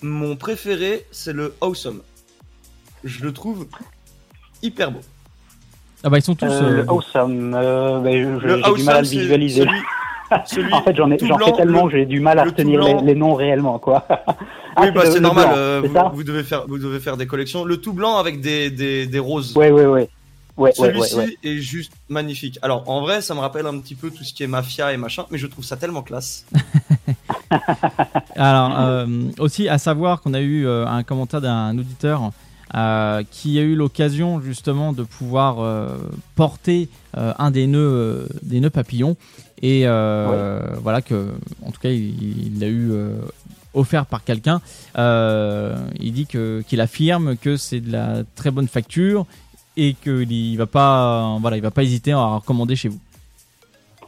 mon 0.01 0.35
préféré, 0.35 1.05
c'est 1.11 1.33
le 1.33 1.53
Awesome. 1.61 2.01
Je 3.03 3.23
le 3.23 3.33
trouve 3.33 3.67
hyper 4.63 4.91
beau. 4.91 5.01
Ah 6.03 6.09
bah 6.09 6.17
ils 6.17 6.21
sont 6.21 6.35
tous. 6.35 6.45
Euh, 6.45 6.83
euh, 6.83 6.85
awesome, 6.87 7.53
euh, 7.55 8.01
Le 8.01 8.39
j'ai 8.39 8.73
du 8.75 8.83
mal 8.83 8.97
à 8.97 9.01
le 9.01 9.07
visualiser. 9.07 9.61
celui, 9.61 9.81
celui- 10.45 10.73
en 10.73 10.81
fait, 10.81 10.95
j'en 10.95 11.09
ai, 11.11 11.17
j'en 11.19 11.37
fais 11.37 11.53
tellement 11.53 11.89
j'ai 11.89 12.05
du 12.05 12.19
mal 12.19 12.39
à 12.39 12.43
le 12.43 12.49
retenir 12.49 13.01
les, 13.01 13.15
noms 13.15 13.33
réellement, 13.33 13.79
quoi. 13.79 14.05
Ah, 14.75 14.81
oui, 14.85 14.91
bah 14.91 15.03
c'est 15.05 15.19
normal. 15.19 15.49
blanc, 15.49 15.55
euh, 15.55 16.09
vous, 16.15 16.23
devez 16.23 16.41
faire, 16.41 16.65
vous 16.67 16.79
devez 16.79 16.99
faire 16.99 17.15
des 17.15 17.27
collections. 17.27 17.63
Le 17.63 17.77
tout 17.77 17.93
blanc 17.93 18.17
avec 18.17 18.41
des, 18.41 18.71
des, 18.71 19.05
des 19.05 19.19
roses. 19.19 19.53
Oui, 19.55 19.67
oui, 19.69 19.83
oui. 19.83 20.01
Ouais, 20.01 20.07
ouais, 20.57 20.71
Celui-ci 20.73 21.15
ouais, 21.15 21.25
ouais. 21.25 21.37
est 21.43 21.57
juste 21.59 21.93
magnifique. 22.09 22.57
Alors 22.63 22.89
en 22.89 23.01
vrai, 23.01 23.21
ça 23.21 23.35
me 23.35 23.39
rappelle 23.39 23.67
un 23.67 23.77
petit 23.79 23.93
peu 23.93 24.09
tout 24.09 24.23
ce 24.23 24.33
qui 24.33 24.41
est 24.41 24.47
mafia 24.47 24.91
et 24.91 24.97
machin, 24.97 25.25
mais 25.29 25.37
je 25.37 25.45
trouve 25.45 25.63
ça 25.63 25.77
tellement 25.77 26.01
classe. 26.01 26.45
Alors, 28.35 28.79
euh, 28.79 29.05
aussi 29.39 29.69
à 29.69 29.77
savoir 29.77 30.21
qu'on 30.21 30.33
a 30.33 30.41
eu 30.41 30.65
euh, 30.65 30.87
un 30.87 31.03
commentaire 31.03 31.41
d'un 31.41 31.77
auditeur 31.77 32.31
euh, 32.75 33.23
qui 33.31 33.59
a 33.59 33.61
eu 33.61 33.75
l'occasion 33.75 34.41
justement 34.41 34.93
de 34.93 35.03
pouvoir 35.03 35.59
euh, 35.59 35.97
porter 36.35 36.89
euh, 37.17 37.33
un 37.37 37.51
des 37.51 37.67
nœuds, 37.67 37.79
euh, 37.79 38.27
des 38.41 38.59
nœuds 38.59 38.69
papillons 38.69 39.15
et 39.61 39.83
euh, 39.85 40.75
voilà 40.81 41.01
que, 41.01 41.29
en 41.65 41.71
tout 41.71 41.79
cas, 41.79 41.89
il 41.89 42.59
l'a 42.59 42.67
eu 42.67 42.91
euh, 42.91 43.15
offert 43.73 44.05
par 44.05 44.23
quelqu'un. 44.23 44.59
Euh, 44.97 45.77
il 45.99 46.11
dit 46.13 46.25
que 46.25 46.61
qu'il 46.67 46.81
affirme 46.81 47.37
que 47.37 47.55
c'est 47.55 47.79
de 47.79 47.91
la 47.91 48.23
très 48.35 48.51
bonne 48.51 48.67
facture 48.67 49.25
et 49.77 49.93
qu'il 49.93 50.31
il 50.31 50.57
va 50.57 50.65
pas, 50.65 51.37
voilà, 51.39 51.57
il 51.57 51.63
va 51.63 51.71
pas 51.71 51.83
hésiter 51.83 52.11
à 52.11 52.35
recommander 52.35 52.75
chez 52.75 52.89
vous. 52.89 52.99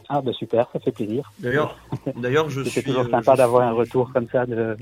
Ah 0.08 0.20
bah 0.20 0.32
super, 0.38 0.68
ça 0.72 0.78
fait 0.78 0.92
plaisir. 0.92 1.32
D'ailleurs, 1.40 1.76
d'ailleurs, 2.16 2.48
je 2.50 2.62
C'est 2.68 2.82
toujours 2.82 3.08
sympa 3.10 3.34
d'avoir 3.34 3.62
suis- 3.62 3.70
un 3.70 3.72
retour 3.72 4.12
comme 4.12 4.26
ça 4.30 4.46
de, 4.46 4.76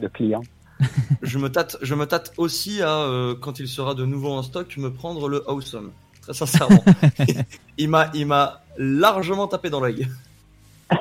de 0.00 0.08
clients. 0.08 0.42
Je 1.22 1.38
me 1.38 1.48
tâte, 1.50 1.76
je 1.82 1.94
me 1.94 2.06
tâte 2.06 2.32
aussi 2.36 2.82
à 2.82 2.90
euh, 2.90 3.34
quand 3.40 3.58
il 3.58 3.68
sera 3.68 3.94
de 3.94 4.04
nouveau 4.04 4.32
en 4.32 4.42
stock, 4.42 4.76
me 4.76 4.92
prendre 4.92 5.28
le 5.28 5.48
Awesome. 5.48 5.90
Très 6.22 6.34
sincèrement, 6.34 6.84
il 7.78 7.88
m'a, 7.88 8.10
il 8.14 8.26
m'a 8.26 8.60
largement 8.78 9.46
tapé 9.46 9.70
dans 9.70 9.80
l'œil. 9.80 10.08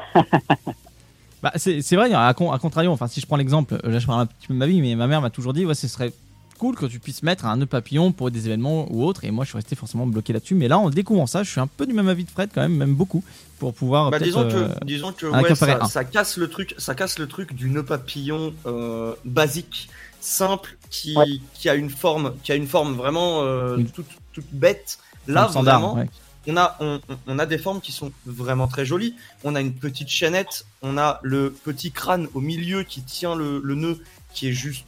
Bah, 1.41 1.51
c'est 1.57 1.81
c'est 1.81 1.97
vrai, 1.97 2.13
à, 2.13 2.33
con- 2.33 2.53
à 2.53 2.57
contrario, 2.59 2.89
enfin, 2.91 3.07
si 3.07 3.19
je 3.19 3.25
prends 3.25 3.35
l'exemple, 3.35 3.77
là 3.83 3.99
je 3.99 4.07
parle 4.07 4.21
un 4.21 4.25
petit 4.25 4.47
peu 4.47 4.53
de 4.53 4.59
ma 4.59 4.65
vie, 4.65 4.79
mais 4.79 4.95
ma 4.95 5.07
mère 5.07 5.19
m'a 5.21 5.29
toujours 5.29 5.51
dit, 5.51 5.65
ouais, 5.65 5.75
ce 5.75 5.89
serait 5.89 6.13
cool 6.57 6.75
que 6.75 6.86
tu 6.86 7.00
puisses 7.00 7.24
mettre 7.24 7.45
un 7.45 7.57
nœud 7.57 7.65
papillon 7.65 8.12
pour 8.12 8.31
des 8.31 8.45
événements 8.48 8.88
ou 8.91 9.03
autres, 9.05 9.24
et 9.25 9.31
moi 9.31 9.43
je 9.45 9.50
suis 9.50 9.57
resté 9.57 9.75
forcément 9.75 10.05
bloqué 10.07 10.33
là-dessus, 10.33 10.55
mais 10.55 10.67
là 10.67 10.77
en 10.79 10.89
découvrant 10.89 11.27
ça, 11.27 11.43
je 11.43 11.50
suis 11.51 11.60
un 11.60 11.67
peu 11.67 11.86
du 11.86 11.93
même 11.93 12.07
avis 12.07 12.24
de 12.24 12.29
Fred 12.29 12.50
quand 12.53 12.62
même, 12.62 12.75
même 12.75 12.95
beaucoup, 12.95 13.24
pour 13.60 13.74
pouvoir 13.74 14.12
Bah, 14.12 14.19
disons 14.19 14.41
euh, 14.50 14.69
que, 14.69 14.86
disons 14.86 15.12
que 15.13 15.25
ouais, 15.25 15.55
ça, 15.55 16.03
casse 16.03 16.38
le 16.38 16.48
truc, 16.50 16.75
ça 16.77 16.95
casse 16.95 17.19
le 17.19 17.27
truc 17.27 17.53
du 17.53 17.69
nœud 17.69 17.83
papillon 17.83 18.53
euh, 18.65 19.13
basique, 19.25 19.89
simple, 20.19 20.77
qui, 20.89 21.15
Ouais. 21.17 21.27
qui 21.53 21.69
a 21.69 21.75
une 21.75 21.89
forme, 21.89 22.33
qui 22.43 22.51
a 22.51 22.55
une 22.55 22.67
forme 22.67 22.93
vraiment 22.95 23.41
euh, 23.43 23.77
toute, 23.93 24.07
toute 24.31 24.45
bête. 24.51 24.98
Là, 25.27 25.48
standard, 25.50 25.79
vraiment, 25.79 25.95
ouais. 25.95 26.10
on 26.48 26.57
a, 26.57 26.75
on, 26.81 27.00
on- 27.10 27.17
on 27.27 27.39
a 27.39 27.45
des 27.45 27.57
formes 27.57 27.79
qui 27.81 27.91
sont 27.93 28.12
vraiment 28.25 28.67
très 28.67 28.86
jolies. 28.86 29.15
On 29.45 29.55
a 29.55 29.62
une 29.62 29.74
petite 29.74 30.10
chaînette, 30.10 30.65
on 30.81 30.98
a 30.98 31.19
le 31.24 31.51
petit 31.51 31.91
crâne 31.91 32.27
au 32.33 32.41
milieu 32.41 32.83
qui 32.83 33.01
tient 33.01 33.36
le, 33.36 33.60
le 33.63 33.75
nœud, 33.75 34.00
qui 34.33 34.50
est 34.50 34.51
juste 34.53 34.86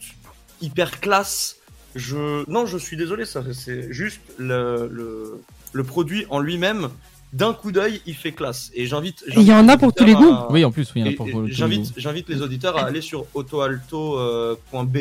hyper 0.62 1.00
classe. 1.00 1.58
Je, 1.96 2.50
non, 2.50 2.66
je 2.66 2.78
suis 2.78 2.98
désolé, 2.98 3.26
ça, 3.26 3.42
c'est 3.54 3.92
juste 3.92 4.22
le, 4.38 4.90
le, 4.92 5.42
le 5.74 5.84
produit 5.84 6.26
en 6.30 6.40
lui-même. 6.40 6.90
D'un 7.34 7.54
coup 7.54 7.72
d'œil, 7.72 8.02
il 8.06 8.16
fait 8.16 8.32
classe. 8.32 8.72
Et 8.74 8.86
j'invite. 8.86 9.24
Il 9.36 9.44
y 9.44 9.54
en 9.54 9.68
a 9.68 9.78
pour 9.78 9.94
tous 9.94 10.06
les 10.06 10.14
goûts. 10.14 10.32
à- 10.32 10.52
Oui, 10.52 10.64
en 10.64 10.72
plus, 10.72 10.90
oui, 10.96 11.02
il 11.02 11.06
y 11.06 11.10
en 11.10 11.12
a 11.12 11.16
pour- 11.16 11.30
pour 11.30 11.48
J'invite, 11.48 11.92
j'invite 11.98 12.30
les 12.30 12.42
auditeurs 12.42 12.78
à 12.78 12.86
aller 12.86 13.02
sur 13.02 13.26
autoalto.be 13.34 14.98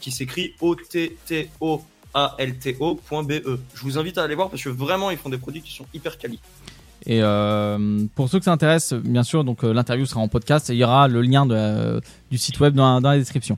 qui 0.00 0.10
s'écrit 0.12 0.54
O-T-T-O-A-L-T-O.be. 0.60 3.32
Je 3.74 3.82
vous 3.82 3.98
invite 3.98 4.18
à 4.18 4.24
aller 4.24 4.34
voir 4.34 4.50
parce 4.50 4.62
que 4.62 4.68
vraiment 4.68 5.10
ils 5.10 5.18
font 5.18 5.28
des 5.28 5.38
produits 5.38 5.62
qui 5.62 5.72
sont 5.74 5.86
hyper 5.94 6.18
quali. 6.18 6.38
Et 7.06 7.20
euh, 7.22 8.04
pour 8.14 8.28
ceux 8.28 8.38
que 8.38 8.44
ça 8.44 8.52
intéresse, 8.52 8.92
bien 8.92 9.22
sûr, 9.22 9.42
donc 9.42 9.64
euh, 9.64 9.72
l'interview 9.72 10.04
sera 10.04 10.20
en 10.20 10.28
podcast 10.28 10.68
et 10.68 10.74
il 10.74 10.78
y 10.78 10.84
aura 10.84 11.08
le 11.08 11.22
lien 11.22 11.46
de, 11.46 11.98
du 12.30 12.36
site 12.36 12.60
web 12.60 12.74
dans, 12.74 13.00
dans 13.00 13.10
la 13.10 13.18
description. 13.18 13.56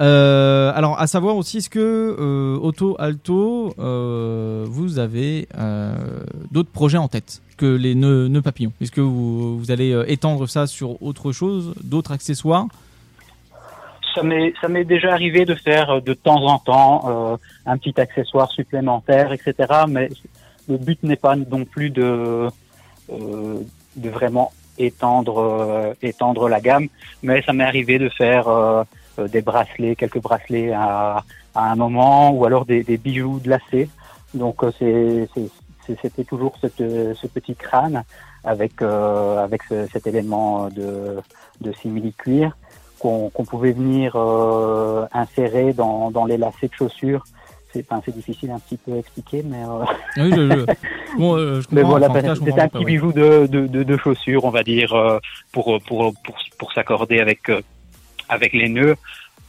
Euh, 0.00 0.72
alors, 0.74 1.00
à 1.00 1.06
savoir 1.06 1.36
aussi, 1.36 1.58
est-ce 1.58 1.70
que 1.70 2.16
euh, 2.18 2.58
Auto 2.58 2.96
Alto, 2.98 3.74
euh, 3.78 4.64
vous 4.68 4.98
avez 4.98 5.46
euh, 5.56 5.94
d'autres 6.50 6.70
projets 6.70 6.98
en 6.98 7.08
tête 7.08 7.42
que 7.56 7.66
les 7.66 7.94
nœuds, 7.94 8.28
nœuds 8.28 8.42
papillons? 8.42 8.72
Est-ce 8.80 8.90
que 8.90 9.00
vous, 9.00 9.58
vous 9.58 9.70
allez 9.70 9.92
euh, 9.92 10.10
étendre 10.10 10.48
ça 10.48 10.66
sur 10.66 11.00
autre 11.02 11.32
chose, 11.32 11.74
d'autres 11.82 12.12
accessoires? 12.12 12.66
Ça 14.14 14.22
m'est 14.22 14.84
déjà 14.84 15.12
arrivé 15.12 15.44
de 15.44 15.54
faire 15.54 15.90
euh, 15.90 16.00
de 16.00 16.14
temps 16.14 16.44
en 16.46 16.58
temps 16.58 17.38
un 17.66 17.78
petit 17.78 18.00
accessoire 18.00 18.50
supplémentaire, 18.50 19.32
etc. 19.32 19.54
Mais 19.88 20.08
le 20.68 20.76
but 20.76 21.02
n'est 21.02 21.16
pas 21.16 21.36
non 21.36 21.64
plus 21.64 21.90
de 21.90 22.48
de 23.10 24.08
vraiment 24.08 24.50
étendre 24.78 25.94
étendre 26.00 26.48
la 26.48 26.60
gamme, 26.60 26.88
mais 27.22 27.42
ça 27.42 27.52
m'est 27.52 27.64
arrivé 27.64 27.98
de 27.98 28.08
faire 28.08 28.48
des 29.18 29.42
bracelets, 29.42 29.96
quelques 29.96 30.20
bracelets 30.20 30.72
à, 30.72 31.22
à 31.54 31.70
un 31.72 31.76
moment, 31.76 32.30
ou 32.32 32.44
alors 32.44 32.64
des, 32.64 32.82
des 32.82 32.96
bijoux 32.96 33.40
de 33.42 33.50
lacets. 33.50 33.88
Donc 34.34 34.62
euh, 34.64 34.70
c'est 34.78 35.28
c'était 36.02 36.24
toujours 36.24 36.54
cette, 36.60 36.78
ce 36.78 37.26
petit 37.26 37.54
crâne 37.54 38.02
avec 38.42 38.80
euh, 38.82 39.44
avec 39.44 39.62
ce- 39.64 39.86
cet 39.92 40.06
élément 40.06 40.68
de 40.68 41.18
de 41.60 41.72
simili-cuir 41.72 42.56
qu'on 42.98 43.28
qu'on 43.30 43.44
pouvait 43.44 43.72
venir 43.72 44.14
euh, 44.16 45.04
insérer 45.12 45.72
dans, 45.74 46.10
dans 46.10 46.24
les 46.24 46.38
lacets 46.38 46.68
de 46.68 46.74
chaussures. 46.74 47.24
C'est 47.72 47.84
enfin, 47.90 48.00
c'est 48.04 48.14
difficile 48.14 48.50
un 48.52 48.58
petit 48.60 48.76
peu 48.76 48.92
à 48.92 48.96
expliquer, 48.98 49.42
mais, 49.44 49.62
euh, 49.64 49.84
Oui, 50.16 50.30
je, 50.30 50.48
je- 50.60 50.64
bon, 51.18 51.36
euh, 51.36 51.60
je 51.60 51.66
comprends, 51.66 51.90
voilà, 51.90 52.06
enfin, 52.08 52.20
c'était 52.34 52.60
un 52.60 52.68
petit 52.68 52.84
bijou 52.84 53.12
de, 53.12 53.46
de, 53.46 53.66
de, 53.82 53.96
chaussures, 53.96 54.44
on 54.44 54.50
va 54.50 54.62
dire, 54.62 54.92
euh, 54.94 55.18
pour, 55.52 55.78
pour, 55.86 56.14
pour, 56.24 56.36
pour 56.56 56.72
s'accorder 56.72 57.18
avec, 57.18 57.48
euh, 57.50 57.60
avec 58.28 58.52
les 58.52 58.68
nœuds. 58.68 58.96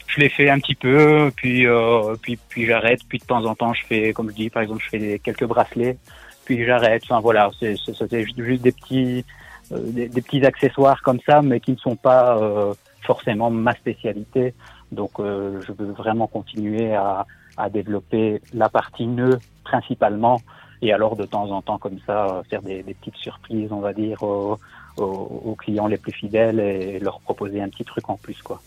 Je 0.08 0.20
l'ai 0.20 0.30
fait 0.30 0.50
un 0.50 0.60
petit 0.60 0.76
peu, 0.76 1.32
puis, 1.36 1.66
euh, 1.66 2.16
puis, 2.22 2.38
puis 2.50 2.66
j'arrête. 2.66 3.02
Puis 3.10 3.18
de 3.18 3.26
temps 3.26 3.44
en 3.46 3.56
temps, 3.56 3.74
je 3.74 3.84
fais, 3.86 4.14
comme 4.14 4.30
je 4.30 4.36
dis, 4.36 4.50
par 4.50 4.62
exemple, 4.62 4.84
je 4.84 4.90
fais 4.90 5.20
quelques 5.20 5.46
bracelets, 5.46 5.98
puis 6.46 6.64
j'arrête. 6.64 7.04
Enfin 7.06 7.20
voilà, 7.20 7.50
c'est- 7.60 7.76
juste, 7.76 8.62
des 8.62 8.72
petits, 8.72 9.26
euh, 9.72 9.80
des, 9.92 10.08
des 10.08 10.22
petits 10.22 10.46
accessoires 10.46 11.02
comme 11.02 11.20
ça, 11.26 11.42
mais 11.42 11.60
qui 11.60 11.72
ne 11.72 11.78
sont 11.78 11.96
pas 11.96 12.38
euh, 12.38 12.74
forcément 13.02 13.50
ma 13.50 13.74
spécialité. 13.74 14.54
Donc, 14.92 15.20
euh, 15.20 15.60
je 15.66 15.72
veux 15.74 15.92
vraiment 15.92 16.28
continuer 16.28 16.94
à, 16.94 17.26
à 17.58 17.70
développer 17.70 18.42
la 18.54 18.70
partie 18.70 19.08
nœud 19.08 19.40
principalement, 19.64 20.40
et 20.84 20.94
alors 20.94 21.16
de 21.16 21.26
temps 21.26 21.50
en 21.52 21.62
temps 21.64 21.80
comme 21.80 22.00
ça 22.06 22.28
euh, 22.28 22.44
faire 22.50 22.62
des, 22.62 22.84
des 22.84 22.94
petites 22.94 23.18
surprises, 23.18 23.72
on 23.72 23.80
va 23.80 23.92
dire, 23.94 24.20
aux, 24.98 25.56
clients 25.58 25.88
les 25.88 25.98
plus 25.98 26.12
fidèles 26.12 26.60
et 26.60 27.00
leur 27.00 27.20
proposer 27.20 27.62
un 27.62 27.70
petit 27.70 27.84
truc 27.84 28.10
en 28.10 28.18
plus, 28.18 28.42
quoi. 28.42 28.62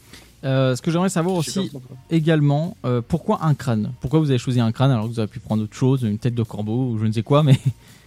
Euh, 0.44 0.76
ce 0.76 0.82
que 0.82 0.92
j'aimerais 0.92 1.08
savoir 1.08 1.34
aussi 1.34 1.72
également, 2.10 2.76
euh, 2.84 3.02
pourquoi 3.06 3.40
un 3.42 3.54
crâne? 3.54 3.92
Pourquoi 4.00 4.20
vous 4.20 4.30
avez 4.30 4.38
choisi 4.38 4.60
un 4.60 4.70
crâne 4.70 4.92
alors 4.92 5.04
que 5.04 5.08
vous 5.08 5.18
auriez 5.18 5.30
pu 5.30 5.40
prendre 5.40 5.64
autre 5.64 5.74
chose, 5.74 6.04
une 6.04 6.18
tête 6.18 6.36
de 6.36 6.44
corbeau 6.44 6.90
ou 6.90 6.98
je 6.98 7.06
ne 7.06 7.12
sais 7.12 7.22
quoi, 7.22 7.42
mais 7.42 7.56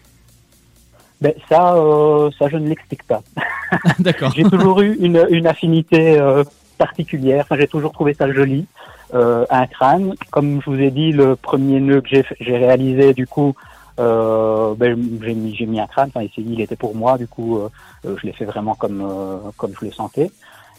Ben 1.21 1.33
ça, 1.47 1.75
euh, 1.75 2.31
ça 2.37 2.49
je 2.49 2.57
ne 2.57 2.67
l'explique 2.67 3.03
pas. 3.03 3.21
d'accord. 3.99 4.33
J'ai 4.35 4.43
toujours 4.43 4.81
eu 4.81 4.97
une, 4.99 5.23
une 5.29 5.45
affinité 5.45 6.19
euh, 6.19 6.43
particulière. 6.79 7.45
Enfin, 7.45 7.57
j'ai 7.59 7.67
toujours 7.67 7.91
trouvé 7.91 8.15
ça 8.15 8.31
joli. 8.33 8.65
Euh, 9.13 9.45
un 9.51 9.67
crâne, 9.67 10.15
comme 10.31 10.61
je 10.65 10.69
vous 10.69 10.79
ai 10.79 10.89
dit, 10.89 11.11
le 11.11 11.35
premier 11.35 11.79
nœud 11.79 12.01
que 12.01 12.09
j'ai 12.09 12.25
j'ai 12.39 12.57
réalisé, 12.57 13.13
du 13.13 13.27
coup, 13.27 13.53
euh, 14.01 14.73
ben, 14.75 14.97
j'ai 15.21 15.33
mis, 15.33 15.55
j'ai 15.55 15.65
mis 15.65 15.79
un 15.79 15.87
crâne. 15.87 16.09
Enfin, 16.13 16.25
il, 16.37 16.51
il 16.53 16.61
était 16.61 16.75
pour 16.75 16.95
moi, 16.95 17.17
du 17.17 17.27
coup, 17.27 17.57
euh, 17.57 17.69
euh, 18.05 18.15
je 18.19 18.25
l'ai 18.25 18.33
fait 18.33 18.45
vraiment 18.45 18.75
comme 18.75 19.01
euh, 19.01 19.37
comme 19.57 19.73
je 19.79 19.85
le 19.85 19.91
sentais. 19.91 20.31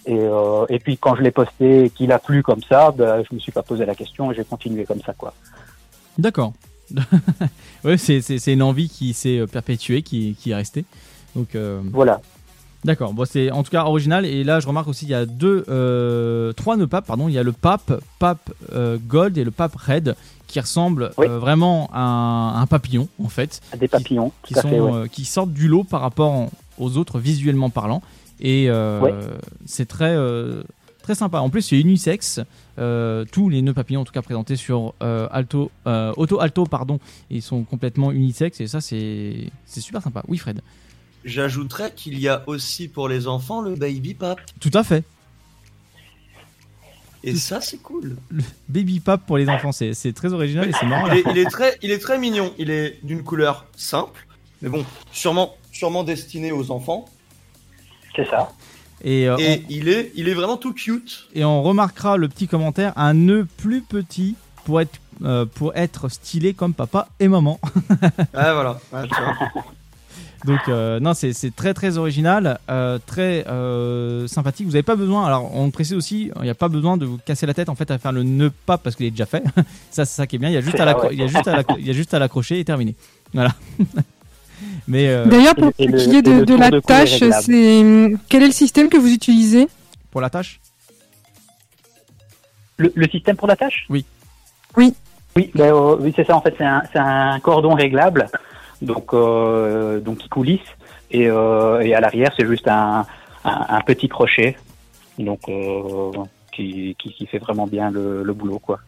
Et, 0.05 0.19
et 0.69 0.79
puis 0.81 0.99
quand 0.99 1.14
je 1.14 1.23
l'ai 1.23 1.31
posté 1.31 1.85
et 1.85 1.91
qu'il 1.91 2.11
a 2.11 2.19
plu 2.19 2.43
comme 2.43 2.62
ça, 2.69 2.91
ben, 2.91 3.23
je 3.23 3.33
me 3.37 3.38
suis 3.38 3.52
pas 3.52 3.62
posé 3.62 3.87
la 3.87 3.95
question 3.95 4.33
et 4.33 4.35
j'ai 4.35 4.43
continué 4.43 4.85
comme 4.85 5.00
ça, 5.00 5.12
quoi. 5.12 5.33
D'accord. 6.19 6.55
ouais, 7.85 7.97
c'est, 7.97 8.21
c'est, 8.21 8.41
c'est 8.41 8.52
une 8.52 8.62
envie 8.62 8.88
qui 8.88 9.12
s'est 9.12 9.47
perpétuée, 9.47 10.02
qui, 10.02 10.35
qui 10.35 10.50
est 10.50 10.57
restée. 10.57 10.85
Donc, 11.37 11.57
Voilà. 11.93 12.21
d'accord. 12.85 13.12
Bon, 13.14 13.25
c'est 13.25 13.52
en 13.52 13.62
tout 13.62 13.71
cas 13.71 13.85
original. 13.85 14.26
Et 14.26 14.43
là, 14.43 14.59
je 14.59 14.67
remarque 14.67 14.88
aussi, 14.88 15.05
il 15.05 15.11
y 15.12 15.14
a 15.14 15.25
deux, 15.25 15.62
trois 16.57 16.76
nœuds 16.76 16.88
papes. 16.88 17.07
Pardon, 17.07 17.29
il 17.29 17.35
y 17.35 17.38
a 17.38 17.45
le 17.45 17.52
pape, 17.52 17.93
pape 18.19 18.50
gold 19.07 19.38
et 19.38 19.45
le 19.45 19.52
pape 19.52 19.76
red, 19.76 20.17
qui 20.52 20.61
ressemblent 20.61 21.11
Oui. 21.16 21.26
euh, 21.26 21.38
vraiment 21.38 21.88
à 21.92 22.00
un, 22.00 22.49
à 22.54 22.59
un 22.61 22.66
papillon 22.66 23.09
en 23.23 23.28
fait. 23.28 23.61
Des 23.78 23.88
papillons, 23.88 24.32
qui 24.44 24.52
tout 24.52 24.61
à 24.61 24.62
sont 24.62 24.68
fait, 24.68 24.80
ouais. 24.80 24.92
euh, 24.94 25.06
qui 25.06 25.25
sortent 25.25 25.52
du 25.52 25.66
lot 25.66 25.82
par 25.85 26.02
rapport 26.02 26.30
en- 26.30 26.50
aux 26.78 26.97
autres 26.99 27.18
visuellement 27.18 27.71
parlant 27.71 28.02
et 28.40 28.66
euh, 28.68 29.00
Ouais. 29.00 29.14
c'est 29.66 29.87
très 29.87 30.14
euh, 30.14 30.62
très 31.02 31.14
sympa 31.14 31.38
en 31.40 31.49
plus 31.50 31.62
c'est 31.62 31.78
unisexe 31.80 32.40
euh, 32.78 33.25
tous 33.32 33.49
les 33.49 33.62
nœuds 33.62 33.73
papillons 33.75 34.00
en 34.02 34.04
tout 34.04 34.12
cas 34.12 34.23
présentés 34.23 34.56
sur 34.56 34.94
euh, 35.02 35.26
Alto 35.30 35.71
euh, 35.87 36.12
Auto 36.16 36.40
Alto 36.40 36.64
pardon 36.66 36.99
ils 37.30 37.42
sont 37.42 37.62
complètement 37.64 38.11
unisexe 38.12 38.61
et 38.61 38.66
ça 38.66 38.80
c'est 38.80 39.50
c'est 39.64 39.80
super 39.80 40.02
sympa 40.02 40.23
oui 40.28 40.38
Fred? 40.38 40.61
J'ajouterais 41.25 41.92
qu'il 41.94 42.18
y 42.18 42.28
a 42.28 42.42
aussi 42.47 42.88
pour 42.88 43.09
les 43.09 43.26
enfants 43.28 43.61
le 43.62 43.75
baby 43.76 44.14
pap. 44.14 44.40
tout 44.61 44.71
à 44.75 44.82
fait 44.82 45.04
Et 47.25 47.37
ça, 47.37 47.61
c'est 47.61 47.79
cool. 47.79 48.17
le 48.31 48.43
baby 48.69 48.99
pap 49.00 49.25
pour 49.26 49.38
les 49.38 49.49
enfants 49.49 49.71
c'est 49.73 49.95
c'est 49.95 50.12
très 50.12 50.33
original 50.33 50.69
et 50.69 50.73
c'est 50.73 50.87
marrant 50.87 51.07
Il 51.12 51.19
est, 51.19 51.25
il 51.31 51.38
est 51.38 51.50
très, 51.50 51.79
il 51.83 51.91
est 51.91 51.99
très 51.99 52.19
mignon. 52.19 52.52
Il 52.59 52.71
est 52.71 52.99
d'une 53.05 53.23
couleur 53.23 53.67
simple, 53.76 54.26
mais 54.61 54.69
bon, 54.69 54.85
sûrement, 55.12 55.55
sûrement 55.73 56.02
destiné 56.05 56.50
aux 56.52 56.71
enfants. 56.71 57.05
C'est 58.17 58.29
ça. 58.29 58.52
et, 59.05 59.29
euh, 59.29 59.37
Et 59.38 59.62
il 59.69 59.88
est, 59.88 60.11
il 60.17 60.29
est 60.29 60.35
vraiment 60.35 60.57
tout 60.57 60.75
cute. 60.75 61.29
Et 61.35 61.45
on 61.45 61.62
remarquera 61.62 62.17
le 62.17 62.29
petit 62.29 62.49
commentaire, 62.49 62.93
un 62.97 63.14
nœud 63.14 63.47
plus 63.57 63.83
petit 63.83 64.35
pour 64.64 64.81
être 64.81 64.99
euh, 65.25 65.45
pour 65.47 65.76
être 65.76 66.09
stylé 66.09 66.52
comme 66.55 66.75
papa 66.75 67.09
et 67.21 67.29
maman. 67.29 67.61
Ah 68.35 68.55
voilà. 68.55 68.81
Ouais, 68.93 69.07
tu 69.09 69.14
vois. 69.21 69.62
Donc 70.44 70.68
euh, 70.68 70.99
non, 70.99 71.14
c'est 71.14 71.32
très 71.54 71.72
très 71.72 71.99
original, 71.99 72.58
euh, 72.68 72.99
très 73.06 73.46
euh, 73.49 74.26
sympathique. 74.26 74.66
Vous 74.66 74.72
n'avez 74.72 74.82
pas 74.82 74.96
besoin, 74.96 75.25
alors 75.26 75.54
on 75.54 75.70
précise 75.70 75.94
aussi, 75.94 76.30
il 76.37 76.42
n'y 76.42 76.50
a 76.50 76.54
pas 76.54 76.68
besoin 76.68 76.96
de 76.96 77.06
vous 77.06 77.18
casser 77.25 77.46
la 77.46 77.54
tête 77.54 77.68
en 77.68 77.75
fait 77.76 77.90
à 77.92 77.99
faire 77.99 78.11
le 78.12 78.25
nœud 78.25 78.50
pas 78.66 78.76
parce 78.76 78.96
qu'il 78.96 79.06
est 79.06 79.11
déjà 79.12 79.26
fait. 79.26 79.44
ça 79.90 80.04
c'est 80.04 80.16
ça 80.16 80.26
qui 80.26 80.37
est 80.37 80.38
bien. 80.40 80.49
Il 80.49 80.54
y 80.54 80.56
a 80.56 80.61
juste 80.61 80.75
à 80.75 80.78
ça, 80.78 80.84
l'accro- 80.87 81.06
ouais. 81.08 81.14
il 81.14 81.20
y 81.20 81.22
a 81.22 81.26
juste 81.28 81.46
à 81.46 81.54
l'accro- 81.54 81.76
il 81.78 81.87
y 81.87 81.90
a 81.90 81.92
juste 81.92 82.12
à 82.14 82.18
l'accrocher 82.18 82.58
et 82.58 82.64
terminé. 82.64 82.94
Voilà. 83.32 83.52
Mais 84.88 85.08
euh, 85.08 85.26
D'ailleurs, 85.26 85.54
pour 85.54 85.72
ce 85.78 85.84
le- 85.84 85.96
qui 85.99 86.16
est 86.16 86.22
de, 86.22 86.56
la 86.56 86.70
de 86.70 86.78
cou 86.80 86.92
est 86.92 86.96
tâche, 86.96 87.18
c'est 87.42 88.12
quel 88.28 88.42
est 88.42 88.46
le 88.46 88.52
système 88.52 88.88
que 88.88 88.96
vous 88.96 89.12
utilisez? 89.12 89.68
pour 90.11 90.20
la 90.20 90.28
tâche, 90.30 90.61
Le, 92.76 92.92
le 92.94 93.08
système 93.08 93.37
pour 93.37 93.49
la 93.49 93.56
tâche? 93.56 93.87
Oui. 93.88 94.04
Oui. 94.76 94.94
Oui, 95.37 95.50
ben, 95.54 95.72
euh, 95.72 95.96
oui 96.00 96.12
c'est 96.14 96.26
ça. 96.26 96.37
En 96.37 96.42
fait, 96.42 96.54
c'est 96.58 96.64
un, 96.64 96.82
c'est 96.92 96.99
un 96.99 97.40
cordon 97.40 97.75
réglable, 97.75 98.28
donc 98.83 99.15
euh, 99.15 100.01
donc 100.01 100.19
qui 100.19 100.29
coulisse 100.29 100.69
et, 101.11 101.31
euh, 101.31 101.81
et 101.81 101.95
à 101.95 102.01
l'arrière 102.01 102.33
c'est 102.37 102.47
juste 102.47 102.69
un, 102.69 103.07
un, 103.45 103.67
un 103.79 103.81
petit 103.81 104.09
crochet, 104.09 104.57
donc 105.19 105.41
euh, 105.49 106.11
qui, 106.55 106.95
qui 106.99 107.15
qui 107.15 107.27
fait 107.27 107.39
vraiment 107.39 107.67
bien 107.67 107.91
le, 107.91 108.23
le 108.23 108.33
boulot 108.35 108.59
quoi. 108.59 108.79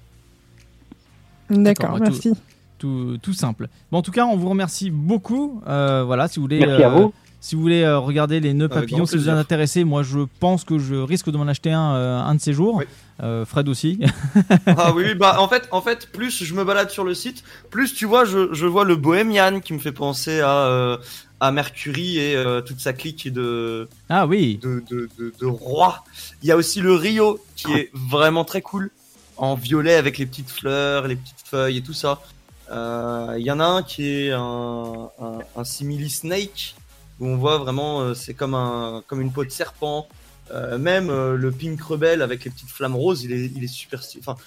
D'accord, 1.50 1.92
bah, 1.92 1.98
merci. 2.00 2.32
tout, 2.78 3.18
tout 3.22 3.32
simple. 3.34 3.68
Bon, 3.90 3.98
en 3.98 4.02
tout 4.02 4.12
cas, 4.12 4.24
on 4.26 4.36
vous 4.36 4.48
remercie 4.48 4.90
beaucoup. 4.90 5.62
Euh, 5.66 6.02
voilà, 6.04 6.28
si 6.28 6.38
vous 6.38 6.44
voulez. 6.44 6.58
Merci 6.58 6.82
à 6.82 6.90
euh, 6.90 6.94
vous. 6.94 7.12
Si 7.44 7.56
vous 7.56 7.60
voulez 7.60 7.82
euh, 7.82 7.98
regarder 7.98 8.40
les 8.40 8.54
nœuds 8.54 8.70
papillons, 8.70 9.04
si 9.04 9.18
vous 9.18 9.28
êtes 9.28 9.34
intéressé, 9.34 9.84
moi 9.84 10.02
je 10.02 10.20
pense 10.40 10.64
que 10.64 10.78
je 10.78 10.94
risque 10.94 11.30
de 11.30 11.36
m'en 11.36 11.46
acheter 11.46 11.72
un 11.72 11.94
euh, 11.94 12.18
un 12.18 12.36
de 12.36 12.40
ces 12.40 12.54
jours. 12.54 12.76
Oui. 12.76 12.86
Euh, 13.22 13.44
Fred 13.44 13.68
aussi. 13.68 14.00
Ah 14.66 14.94
oui, 14.94 15.14
bah 15.14 15.36
en 15.38 15.46
fait, 15.46 15.68
en 15.70 15.82
fait, 15.82 16.10
plus 16.10 16.42
je 16.42 16.54
me 16.54 16.64
balade 16.64 16.88
sur 16.88 17.04
le 17.04 17.12
site, 17.12 17.44
plus 17.68 17.92
tu 17.92 18.06
vois, 18.06 18.24
je, 18.24 18.54
je 18.54 18.64
vois 18.64 18.84
le 18.86 18.96
Bohemian 18.96 19.60
qui 19.60 19.74
me 19.74 19.78
fait 19.78 19.92
penser 19.92 20.40
à 20.40 20.68
euh, 20.68 20.96
à 21.38 21.52
Mercury 21.52 22.16
et 22.18 22.34
euh, 22.34 22.62
toute 22.62 22.80
sa 22.80 22.94
clique 22.94 23.30
de 23.30 23.90
ah 24.08 24.26
oui. 24.26 24.58
de, 24.62 24.82
de, 24.90 25.10
de, 25.18 25.34
de 25.38 25.46
rois. 25.46 26.02
Il 26.42 26.48
y 26.48 26.50
a 26.50 26.56
aussi 26.56 26.80
le 26.80 26.94
Rio 26.94 27.44
qui 27.56 27.70
est 27.74 27.90
vraiment 27.92 28.46
très 28.46 28.62
cool, 28.62 28.90
en 29.36 29.54
violet 29.54 29.96
avec 29.96 30.16
les 30.16 30.24
petites 30.24 30.50
fleurs, 30.50 31.08
les 31.08 31.16
petites 31.16 31.44
feuilles 31.44 31.76
et 31.76 31.82
tout 31.82 31.92
ça. 31.92 32.22
Il 32.70 33.44
y 33.44 33.50
en 33.50 33.60
a 33.60 33.66
un 33.66 33.82
qui 33.82 34.08
est 34.08 34.32
un, 34.32 35.10
un, 35.20 35.38
un 35.54 35.64
simili 35.64 36.08
snake 36.08 36.74
où 37.20 37.26
on 37.26 37.36
voit 37.36 37.58
vraiment 37.58 38.00
euh, 38.00 38.14
c'est 38.14 38.34
comme 38.34 38.54
un 38.54 39.02
comme 39.06 39.20
une 39.20 39.32
peau 39.32 39.44
de 39.44 39.50
serpent. 39.50 40.06
Euh, 40.52 40.76
même 40.76 41.08
euh, 41.08 41.36
le 41.36 41.50
pink 41.50 41.80
rebelle 41.80 42.20
avec 42.20 42.44
les 42.44 42.50
petites 42.50 42.68
flammes 42.68 42.96
roses, 42.96 43.22
il 43.24 43.32
est 43.32 43.50
il 43.56 43.64
est 43.64 43.66
super 43.66 44.02
stylé. 44.02 44.22
Enfin, 44.26 44.38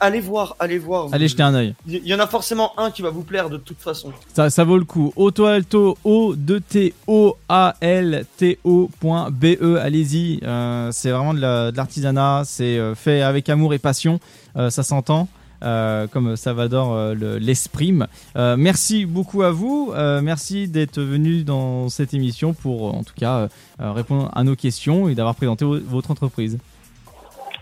allez 0.00 0.18
voir, 0.20 0.56
allez 0.58 0.78
voir. 0.78 1.08
Allez 1.12 1.26
Vous- 1.26 1.30
jeter 1.30 1.44
un 1.44 1.54
œil. 1.54 1.74
Il 1.86 2.04
y 2.04 2.12
en 2.14 2.18
a 2.18 2.26
forcément 2.26 2.76
un 2.80 2.90
qui 2.90 3.00
va 3.02 3.10
vous 3.10 3.22
plaire 3.22 3.48
de 3.48 3.56
toute 3.56 3.78
façon. 3.80 4.12
Ça, 4.34 4.50
ça 4.50 4.64
vaut 4.64 4.76
le 4.76 4.84
coup. 4.84 5.12
Auto 5.14 5.44
Alto, 5.44 5.96
O 6.02 6.34
2 6.34 6.60
T 6.60 6.94
O 7.06 7.36
A 7.48 7.76
L 7.80 8.26
T 8.36 8.58
O.be. 8.64 9.78
Allez-y. 9.80 10.40
Euh, 10.42 10.90
c'est 10.92 11.10
vraiment 11.12 11.32
de 11.34 11.40
la- 11.40 11.70
de 11.70 11.76
l'artisanat. 11.76 12.42
C'est 12.44 12.80
fait 12.96 13.22
avec 13.22 13.48
amour 13.48 13.72
et 13.74 13.78
passion. 13.78 14.18
Ça 14.56 14.82
s'entend. 14.82 15.28
Euh, 15.66 16.06
comme 16.06 16.36
Salvador 16.36 16.92
euh, 16.94 17.14
le- 17.14 17.38
l'exprime. 17.38 18.06
Euh, 18.36 18.56
merci 18.56 19.04
beaucoup 19.04 19.42
à 19.42 19.50
vous. 19.50 19.92
Euh, 19.94 20.22
merci 20.22 20.68
d'être 20.68 21.00
venu 21.00 21.42
dans 21.44 21.88
cette 21.88 22.14
émission 22.14 22.54
pour, 22.54 22.94
en 22.94 23.02
tout 23.02 23.14
cas, 23.14 23.48
répondre 23.78 24.30
à 24.34 24.42
nos 24.44 24.54
questions 24.56 25.08
et 25.08 25.14
d'avoir 25.14 25.34
présenté 25.34 25.64
vo- 25.64 25.80
votre 25.86 26.10
entreprise. 26.10 26.58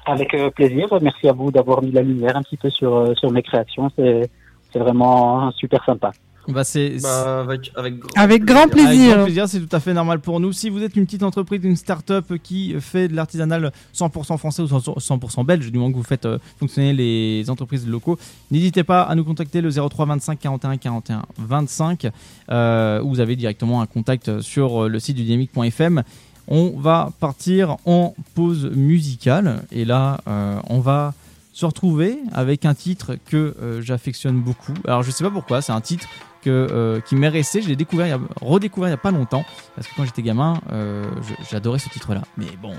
Avec 0.07 0.37
plaisir. 0.55 0.87
Merci 1.01 1.29
à 1.29 1.33
vous 1.33 1.51
d'avoir 1.51 1.83
mis 1.83 1.91
la 1.91 2.03
lumière 2.03 2.37
un 2.37 2.43
petit 2.43 2.59
peu 2.59 2.69
sur 2.71 3.17
sur 3.19 3.31
mes 3.33 3.43
créations. 3.43 3.91
C'est 3.97 4.79
vraiment 4.79 5.51
super 5.53 5.83
sympa. 5.85 6.13
Bah, 6.49 6.65
c'est 6.65 6.97
Bah, 7.03 7.41
avec 7.41 7.73
avec 7.75 7.99
grand 7.99 8.23
Avec 8.23 8.45
grand 8.45 8.61
Avec 8.63 8.73
plaisir. 8.73 9.15
grand 9.15 9.25
plaisir, 9.25 9.49
c'est 9.49 9.61
tout 9.61 9.75
à 9.77 9.81
fait 9.81 9.95
normal 9.95 10.21
pour 10.21 10.41
nous. 10.41 10.53
Si 10.53 10.69
vous 10.71 10.83
êtes 10.83 10.97
une 10.97 11.05
petite 11.07 11.23
entreprise, 11.23 11.61
une 11.65 11.77
start-up 11.77 12.33
qui 12.43 12.75
fait 12.81 13.09
de 13.09 13.15
l'artisanal 13.17 13.73
100% 13.95 14.37
français 14.39 14.63
ou 14.63 14.67
100% 14.67 15.45
belge, 15.45 15.71
du 15.71 15.79
moment 15.79 15.91
que 15.93 15.97
vous 15.97 16.03
faites 16.03 16.27
euh, 16.27 16.39
fonctionner 16.59 16.93
les 16.93 17.49
entreprises 17.49 17.87
locaux, 17.89 18.19
n'hésitez 18.51 18.85
pas 18.85 19.03
à 19.03 19.15
nous 19.15 19.25
contacter 19.25 19.61
le 19.61 19.71
03 19.71 20.07
25 20.07 20.39
41 20.39 20.77
41 20.77 21.23
25 21.39 22.09
euh, 22.51 23.01
ou 23.03 23.11
vous 23.11 23.21
avez 23.21 23.37
directement 23.37 23.81
un 23.81 23.87
contact 23.87 24.41
sur 24.41 24.85
euh, 24.85 24.89
le 24.89 24.99
site 25.01 25.17
du 25.17 25.25
dynamique.fm. 25.25 26.03
On 26.47 26.75
va 26.79 27.11
partir 27.21 27.77
en 27.87 28.15
pause 28.35 28.71
musicale 28.75 29.63
et 29.73 29.85
là, 29.87 30.21
euh, 30.29 30.59
on 30.69 30.81
va 30.81 31.15
se 31.55 31.65
retrouver 31.65 32.19
avec 32.33 32.65
un 32.65 32.75
titre 32.75 33.15
que 33.27 33.55
euh, 33.63 33.81
j'affectionne 33.81 34.41
beaucoup. 34.41 34.75
Alors, 34.89 35.05
je 35.05 35.11
sais 35.13 35.23
pas 35.23 35.31
pourquoi, 35.31 35.63
c'est 35.63 35.71
un 35.73 35.81
titre 35.81 36.09
que, 36.43 36.51
euh, 36.51 37.01
qui 37.01 37.15
m'est 37.15 37.29
resté. 37.29 37.63
Je 37.63 37.69
l'ai 37.69 37.77
découvert, 37.77 38.09
il 38.09 38.13
a- 38.13 38.19
redécouvert 38.43 38.89
il 38.89 38.91
y 38.91 38.95
a 38.95 38.99
pas 38.99 39.13
longtemps 39.13 39.45
parce 39.77 39.87
que 39.87 39.93
quand 39.97 40.05
j'étais 40.05 40.23
gamin, 40.23 40.61
euh, 40.73 41.05
j'adorais 41.51 41.79
ce 41.79 41.89
titre-là. 41.89 42.23
Mais 42.37 42.49
bon, 42.61 42.75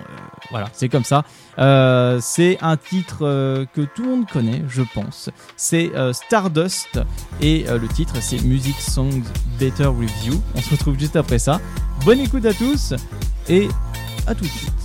voilà, 0.52 0.68
c'est 0.74 0.90
comme 0.90 1.06
ça. 1.06 1.24
C'est 2.22 2.58
un 2.62 2.78
titre 2.78 3.20
que 3.74 3.82
tout 3.96 4.04
le 4.04 4.10
monde 4.10 4.30
connaît, 4.30 4.62
je 4.68 4.84
pense. 4.94 5.30
C'est 5.56 5.92
Stardust 6.12 7.00
et 7.42 7.64
le 7.68 7.88
titre 7.88 8.16
c'est 8.20 8.44
Music 8.44 8.76
Songs 8.80 9.24
Better 9.58 9.86
Review. 9.86 10.40
On 10.54 10.62
se 10.62 10.70
retrouve 10.72 11.00
juste 11.00 11.16
après 11.16 11.40
ça. 11.40 11.60
Bonne 12.04 12.20
écoute 12.20 12.46
à 12.46 12.54
tous 12.54 12.94
et 13.50 13.68
à 14.28 14.36
tout 14.36 14.44
de 14.44 14.50
suite. 14.50 14.85